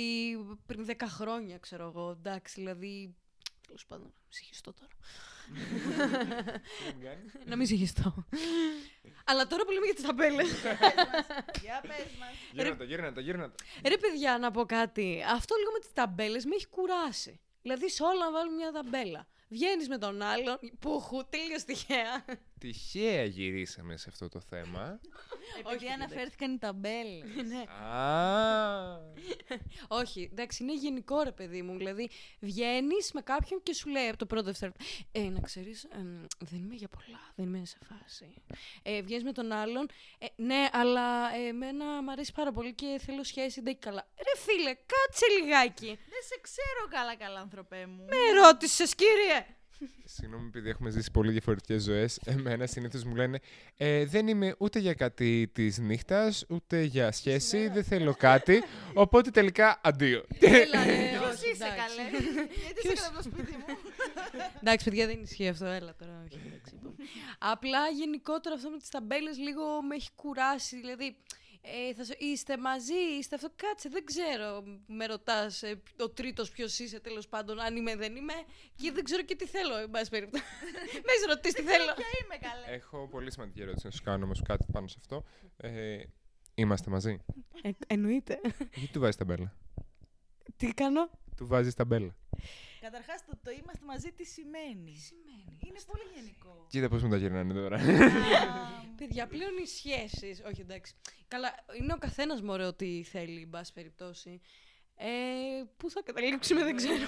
[0.66, 2.10] πριν 10 χρόνια, ξέρω εγώ.
[2.10, 3.14] Εντάξει, δηλαδή.
[3.66, 4.92] Τέλος πάντων, συγχυστώ τώρα.
[7.44, 8.26] να μην συγχυστώ.
[9.24, 10.50] Αλλά τώρα που λέμε για τις ταμπέλες.
[11.62, 12.34] Για πες μας.
[12.52, 13.54] Γύρνα το, γύρνα το, γύρνα το.
[13.88, 15.24] Ρε παιδιά, να πω κάτι.
[15.32, 17.40] Αυτό λίγο με τις ταμπέλες με έχει κουράσει.
[17.62, 19.26] Δηλαδή, σε όλα να βάλουμε μια ταμπέλα.
[19.54, 22.24] Βγαίνεις με τον άλλον, πουχου, τελείω τυχαία.
[22.58, 25.00] Τυχαία γυρίσαμε σε αυτό το θέμα.
[25.72, 27.34] Επειδή αναφέρθηκαν οι ταμπέλες.
[27.48, 27.64] ναι.
[27.86, 28.98] Α,
[29.88, 31.76] Όχι, εντάξει, είναι γενικό ρε παιδί μου.
[31.76, 32.08] Δηλαδή,
[32.40, 34.84] βγαίνεις με κάποιον και σου λέει από το πρώτο δευτερόλεπτο.
[35.12, 35.86] Ε, να ξέρεις,
[36.38, 38.34] δεν είμαι για πολλά, δεν είμαι σε φάση.
[38.82, 39.88] Ε, βγαίνεις με τον άλλον.
[40.18, 44.06] Ε, ναι, αλλά ε, εμένα μου αρέσει πάρα πολύ και θέλω σχέση, δεν καλά.
[44.16, 45.98] Ρε φίλε, κάτσε λιγάκι.
[46.28, 48.04] Δεν σε ξέρω καλά καλά, άνθρωπέ μου.
[48.04, 49.46] Με ρώτησες, κύριε.
[50.04, 52.20] Συγγνώμη, επειδή έχουμε ζήσει πολύ διαφορετικές ζωές.
[52.24, 53.38] Εμένα συνήθως μου λένε
[53.76, 58.62] ε, Δεν είμαι ούτε για κάτι της νύχτας, ούτε για σχέση, δεν θέλω κάτι.
[58.94, 60.24] Οπότε τελικά αντίο.
[60.40, 61.96] Έλα, ρε, Ποιος όχι, είσαι εντάξει.
[61.96, 62.08] καλέ.
[62.64, 63.64] Γιατί είσαι κατά το σπίτι μου;
[64.60, 65.64] Εντάξει, παιδιά, δεν ισχύει αυτό.
[65.66, 66.22] Έλα τώρα.
[66.26, 66.94] Όχι, εντάξει, λοιπόν.
[67.38, 70.76] Απλά γενικότερα αυτό με τις ταμπέλες λίγο με έχει κουράσει.
[70.76, 71.16] Δηλαδή,
[71.66, 73.50] ε, θα σου, είστε μαζί, είστε αυτό.
[73.56, 74.62] Κάτσε, δεν ξέρω.
[74.86, 75.62] Με ρωτάς
[75.98, 78.32] ο τρίτος ποιος είσαι, τέλος πάντων, αν είμαι, δεν είμαι.
[78.74, 80.44] Και δεν ξέρω και τι θέλω, εν πάση περιπτώσει.
[81.06, 81.94] Μες έχει ρωτήσεις τι θέλω.
[81.94, 82.76] Ποια είμαι καλέ.
[82.76, 85.24] Έχω πολύ σημαντική ερώτηση να σου κάνω όμως κάτι πάνω σε αυτό.
[85.56, 86.02] Ε,
[86.54, 87.18] είμαστε μαζί;
[87.62, 88.40] Ε, εννοείται.
[88.74, 89.56] Γιατί του βάζεις ταμπέλα;
[90.56, 92.16] τι κάνω; Του βάζεις ταμπέλα.
[92.86, 94.94] Καταρχάς το, το είμαστε μαζί τι σημαίνει.
[95.08, 96.66] σημαίνει; Είναι πολύ γενικό.
[96.68, 97.78] Κοίτα πώς μου τα γυρνάνε τώρα.
[98.98, 100.42] Παιδιά, πλέον οι σχέσει.
[100.46, 100.94] Όχι, εντάξει.
[101.28, 104.40] Καλά, είναι ο καθένας μωρέ ό,τι θέλει, εν πάση περιπτώσει.
[104.96, 105.06] Ε,
[105.76, 107.06] πού θα καταλήξουμε, δεν ξέρω.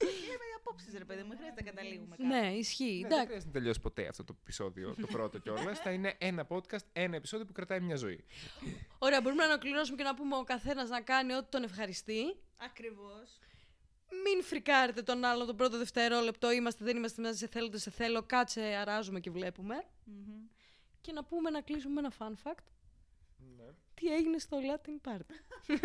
[0.00, 2.28] Είναι με απόψεις ρε παιδί μου, δεν χρειάζεται να καταλήγουμε κάπου.
[2.28, 2.84] ναι, ισχύει.
[2.84, 3.26] Ναι, δεν εντάξει.
[3.26, 5.78] χρειάζεται να τελειώσει ποτέ αυτό το επεισόδιο, το πρώτο κιόλας.
[5.78, 8.24] θα είναι ένα podcast, ένα επεισόδιο που κρατάει μια ζωή.
[8.98, 12.36] Ωραία, μπορούμε να ολοκληρώσουμε και να πούμε ο καθένας να κάνει ό,τι τον ευχαριστεί.
[12.56, 13.38] Ακριβώς.
[14.24, 16.50] Μην φρικάρετε τον άλλον το πρώτο δευτερόλεπτο.
[16.50, 18.22] Είμαστε, δεν είμαστε μαζί, σε θέλω, δεν σε θέλω.
[18.22, 19.84] Κάτσε, αράζουμε και βλέπουμε.
[20.04, 20.46] Μμμ.
[21.00, 22.64] Και να πούμε να κλείσουμε με ένα fun fact.
[23.94, 25.34] Τι έγινε στο Latin Party.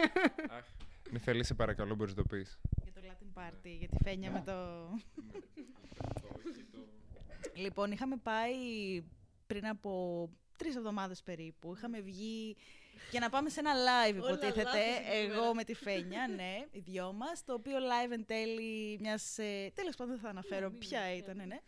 [0.58, 0.66] Αχ.
[1.12, 2.60] Νεφέλη, σε παρακαλώ, μπορείς να το πεις.
[2.84, 4.54] Για το Latin Party, για τη φένια με το...
[7.56, 8.56] Λοιπόν, είχαμε πάει
[9.48, 11.74] πριν από τρεις εβδομάδες περίπου.
[11.76, 12.56] Είχαμε βγει
[13.12, 14.62] για να πάμε σε ένα live, Όλα υποτίθεται.
[14.64, 15.54] λάθος εκεί Εγώ πέρα.
[15.54, 17.44] με τη Φένια, ναι, οι δυο μας.
[17.46, 19.38] Το οποίο live εν τέλει μιας...
[19.38, 21.60] Ε, τέλος πάντων δεν θα αναφέρω μην ποια είναι, ήταν, ποια ναι.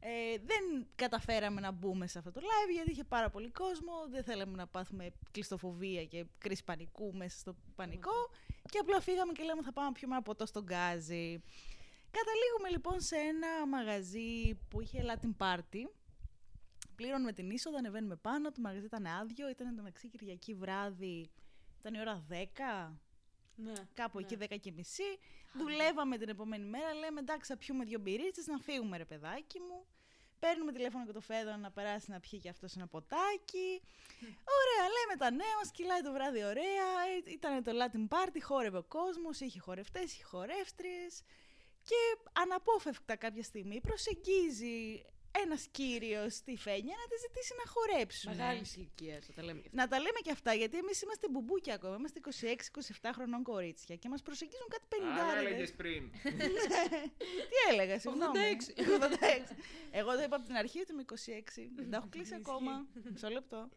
[0.00, 3.92] Ε, δεν καταφέραμε να μπούμε σε αυτό το live γιατί είχε πάρα πολύ κόσμο.
[4.10, 8.30] Δεν θέλαμε να πάθουμε κλειστοφοβία και κρίση πανικού μέσα στο πανικό.
[8.70, 11.42] Και απλά φύγαμε και λέμε θα πάμε να πιούμε ένα ποτό στον γκάζι.
[12.10, 15.82] Καταλήγουμε λοιπόν σε ένα μαγαζί που είχε Latin Party.
[16.98, 21.30] Πλήρωνουμε την είσοδο, ανεβαίνουμε πάνω, το μαγαζί ήταν άδειο, ήταν εντωμεταξύ Κυριακή βράδυ,
[21.80, 22.98] ήταν η ώρα 10,
[23.56, 23.72] Ναι.
[23.94, 24.24] κάπου Ναι.
[24.24, 25.18] εκεί 10 και μισή.
[25.52, 29.86] Δουλεύαμε την επόμενη μέρα, λέμε εντάξει θα πιούμε δύο μπυρίτσες, να φύγουμε ρε παιδάκι μου.
[30.38, 33.82] Παίρνουμε τηλέφωνο και το Φέδωνα να περάσει να πιει και αυτός ένα ποτάκι.
[34.58, 36.86] Ωραία, λέμε τα νέα μας, κυλάει το βράδυ ωραία.
[37.26, 41.22] Ε, Ήταν το Latin Party, χόρευε ο κόσμος, είχε χορευτές, είχε χορεύτριες.
[41.82, 45.04] Και αναπόφευκτα κάποια στιγμή προσεγγίζει
[45.44, 48.30] ένας κύριος στη Φένια να τη ζητήσει να χορέψουν.
[48.36, 49.60] Μεγάλη ηλικία, θα τα λέμε.
[49.60, 49.80] και αυτά.
[49.82, 51.94] Να τα λέμε και αυτά, γιατί εμείς είμαστε μπουμπούκια ακόμα.
[51.98, 52.20] Είμαστε
[53.02, 55.72] 26-27 χρονών κορίτσια και μας προσεγγίζουν κάτι πενηντάριδες.
[55.72, 56.02] πριν.
[57.50, 58.38] Τι έλεγα, συγγνώμη.
[58.76, 58.80] 86.
[59.50, 59.56] 86.
[59.90, 61.14] Εγώ το είπα από την αρχή ότι είμαι 26.
[61.76, 62.86] Δεν τα έχω κλείσει ακόμα.
[63.12, 63.68] Μισό λεπτό.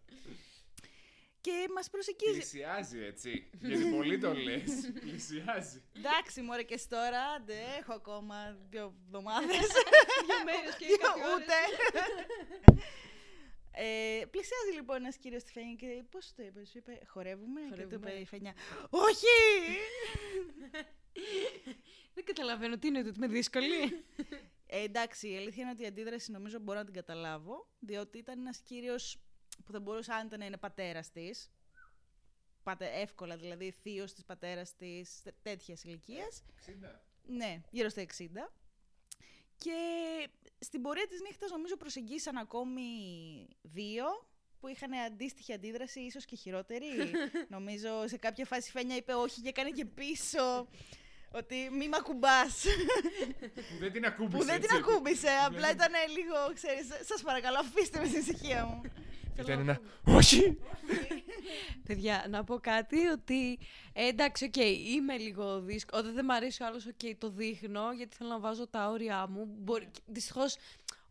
[1.41, 2.31] Και μας προσεγγίζει.
[2.31, 3.49] Πλησιάζει έτσι.
[3.59, 4.71] Γιατί πολύ το λες.
[5.01, 5.81] Πλησιάζει.
[5.97, 9.57] Εντάξει, μωρέ και τώρα, άντε, έχω ακόμα δύο εβδομάδες.
[10.27, 11.35] Δύο μέρες και Δύο, κάτι ώρες.
[11.35, 11.53] Ούτε.
[13.73, 17.67] Ε, πλησιάζει λοιπόν ένας κύριος στη Φένια και πώς το είπες, σου είπε Χορεύουμε, και
[17.67, 18.09] του Χορεύουμε.
[18.11, 18.53] είπε η Φένια
[18.89, 19.25] Όχι!
[22.13, 24.05] Δεν καταλαβαίνω τι είναι ότι είμαι δύσκολη.
[24.65, 28.39] Ε, εντάξει, η αλήθεια είναι ότι η αντίδραση νομίζω μπορώ να την καταλάβω, διότι ήταν
[28.39, 29.21] ένας κύριος
[29.61, 31.51] που δεν μπορούσε άνετα να είναι πατέρας της.
[32.63, 36.27] Πάτε, εύκολα δηλαδή, θείος της πατέρας της, τέτοια ηλικία.
[37.25, 38.51] Ναι, γύρω στα 60.
[39.57, 39.73] Και
[40.59, 42.83] στην πορεία της νύχτας νομίζω προσέγγισαν ακόμη
[43.61, 44.05] δύο
[44.59, 46.87] που είχαν αντίστοιχη αντίδραση, ίσως και χειρότερη.
[47.55, 50.67] νομίζω σε κάποια φάση η Φένια είπε όχι και έκανε και πίσω.
[51.31, 52.63] Ότι μη μ' ακουμπάς.
[53.69, 54.37] Που δεν την ακούμπησε.
[54.37, 54.77] που δεν την έτσι.
[54.77, 55.29] ακούμπησε.
[55.47, 58.81] Απλά ήταν λίγο, ξέρεις, σας παρακαλώ αφήστε με στην ησυχία μου.
[59.39, 59.79] Ήταν ένα.
[60.03, 60.57] Όχι!
[61.87, 63.59] Παιδιά, να πω κάτι ότι
[63.93, 64.55] ε, εντάξει, οκ,
[64.95, 66.01] είμαι λίγο δύσκολη.
[66.01, 69.27] Όταν δεν μου αρέσει ο άλλος, οκ, το δείχνω γιατί θέλω να βάζω τα όρια
[69.29, 69.47] μου.
[69.59, 69.89] Μπορεί...
[70.05, 70.55] Δυστυχώς,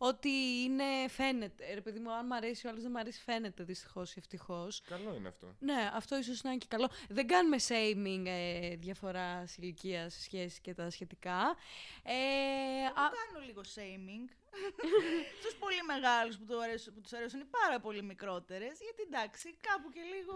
[0.02, 1.74] ό,τι είναι φαίνεται.
[1.74, 4.82] Ρε παιδί μου, αν μου αρέσει ο άλλος, δεν μου αρέσει, φαίνεται δυστυχώς ή ευτυχώς.
[4.88, 5.54] Καλό είναι αυτό.
[5.58, 6.90] Ναι, αυτό ίσως να είναι και καλό.
[7.08, 11.56] Δεν κάνουμε shaming ε, διαφορά ηλικίας, σχέση και τα σχετικά.
[12.02, 14.28] Ε, α, Εγώ κάνω λίγο shaming.
[15.40, 18.78] Στους πολύ μεγάλους που, του αρέσουν, που τους αρέσουν οι πάρα πολύ μικρότερες.
[18.80, 20.34] Γιατί εντάξει, κάπου και λίγο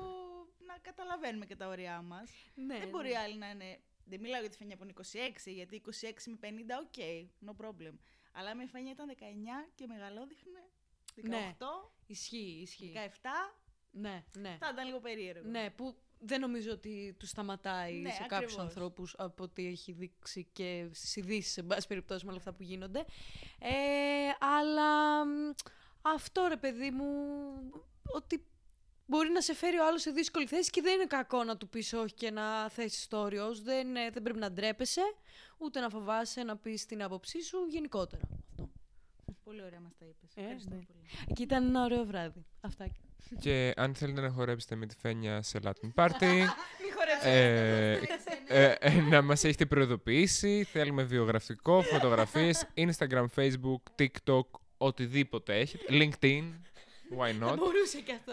[0.66, 2.30] να καταλαβαίνουμε και τα όριά μας.
[2.54, 3.78] ναι, δεν μπορεί άλλοι να είναι...
[4.06, 6.48] Δεν μιλάω για τη Φένια που είναι 26, γιατί 26 με 50,
[6.84, 7.00] οκ,
[7.46, 7.94] no problem.
[8.36, 10.60] Αλλά αν η Φένια ήταν 19 και μεγαλόδειχνε
[11.16, 11.54] 18, Ναι.
[12.06, 12.92] Ισχύει, ισχύει.
[12.94, 13.54] 17,
[13.90, 14.56] Ναι, ναι.
[14.60, 15.48] θα ήταν λίγο περίεργο.
[15.48, 18.58] Ναι, που δεν νομίζω ότι του σταματάει Ναι, σε κάποιους ακριβώς.
[18.64, 22.62] ανθρώπους από ό,τι έχει δείξει και στις ειδήσεις, εν πάση περιπτώσει, με όλα αυτά που
[22.62, 23.04] γίνονται.
[23.58, 23.72] Ε,
[24.38, 25.50] αλλά μ,
[26.02, 27.06] αυτό ρε παιδί μου,
[28.02, 28.46] ότι
[29.06, 31.68] μπορεί να σε φέρει ο άλλος σε δύσκολη θέση και δεν είναι κακό να του
[31.68, 33.54] πεις όχι και να θέσει το όριο.
[33.54, 35.02] Δεν, ε, δεν πρέπει να ντρέπεσαι,
[35.64, 38.22] ούτε να φοβάσαι να πεις την άποψή σου γενικότερα.
[38.50, 38.70] Αυτό.
[39.44, 40.30] Πολύ ωραία μας τα είπες.
[40.34, 40.80] Ε, Ευχαριστώ ναι.
[40.80, 41.34] πολύ.
[41.34, 42.44] Και ήταν ένα ωραίο βράδυ.
[42.60, 42.86] Αυτά.
[43.38, 46.30] Και αν θέλετε να χορέψετε με τη Φένια σε Latin Party,
[46.82, 48.08] Μη χορέψετε.
[48.48, 50.64] ε, ε, ε, να μας έχετε προειδοποιήσει.
[50.64, 54.46] Θέλουμε βιογραφικό, φωτογραφίες, Instagram, Facebook, TikTok,
[54.78, 55.84] οτιδήποτε έχετε.
[55.88, 56.42] LinkedIn,
[57.18, 58.32] why Θα not; μπορούσε και αυτό.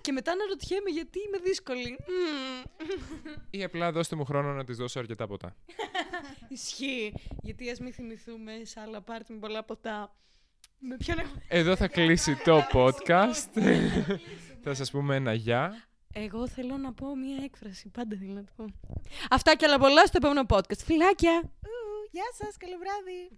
[0.00, 1.98] και μετά να ρωτιέμαι γιατί είμαι δύσκολη.
[2.06, 2.92] Μμμ.
[3.50, 5.56] Ή απλά δώστε μου χρόνο να της δώσω αρκετά ποτά.
[6.48, 7.14] Ισχύει.
[7.42, 10.14] Γιατί ας μην θυμηθούμε σε άλλα πάρτι με πολλά ποτά.
[10.78, 11.42] Με ποιον έχουμε.
[11.48, 13.62] Εδώ θα κλείσει το podcast.
[14.62, 15.84] θα σας πούμε ένα γεια.
[16.14, 17.88] Εγώ θέλω να πω μία έκφραση.
[17.88, 18.64] Πάντα θέλω να το πω.
[19.30, 20.78] Αυτά και άλλα πολλά στο επόμενο podcast.
[20.84, 21.40] Φιλάκια!
[21.42, 23.30] Ου, Γεια σας, καλό βράδυ.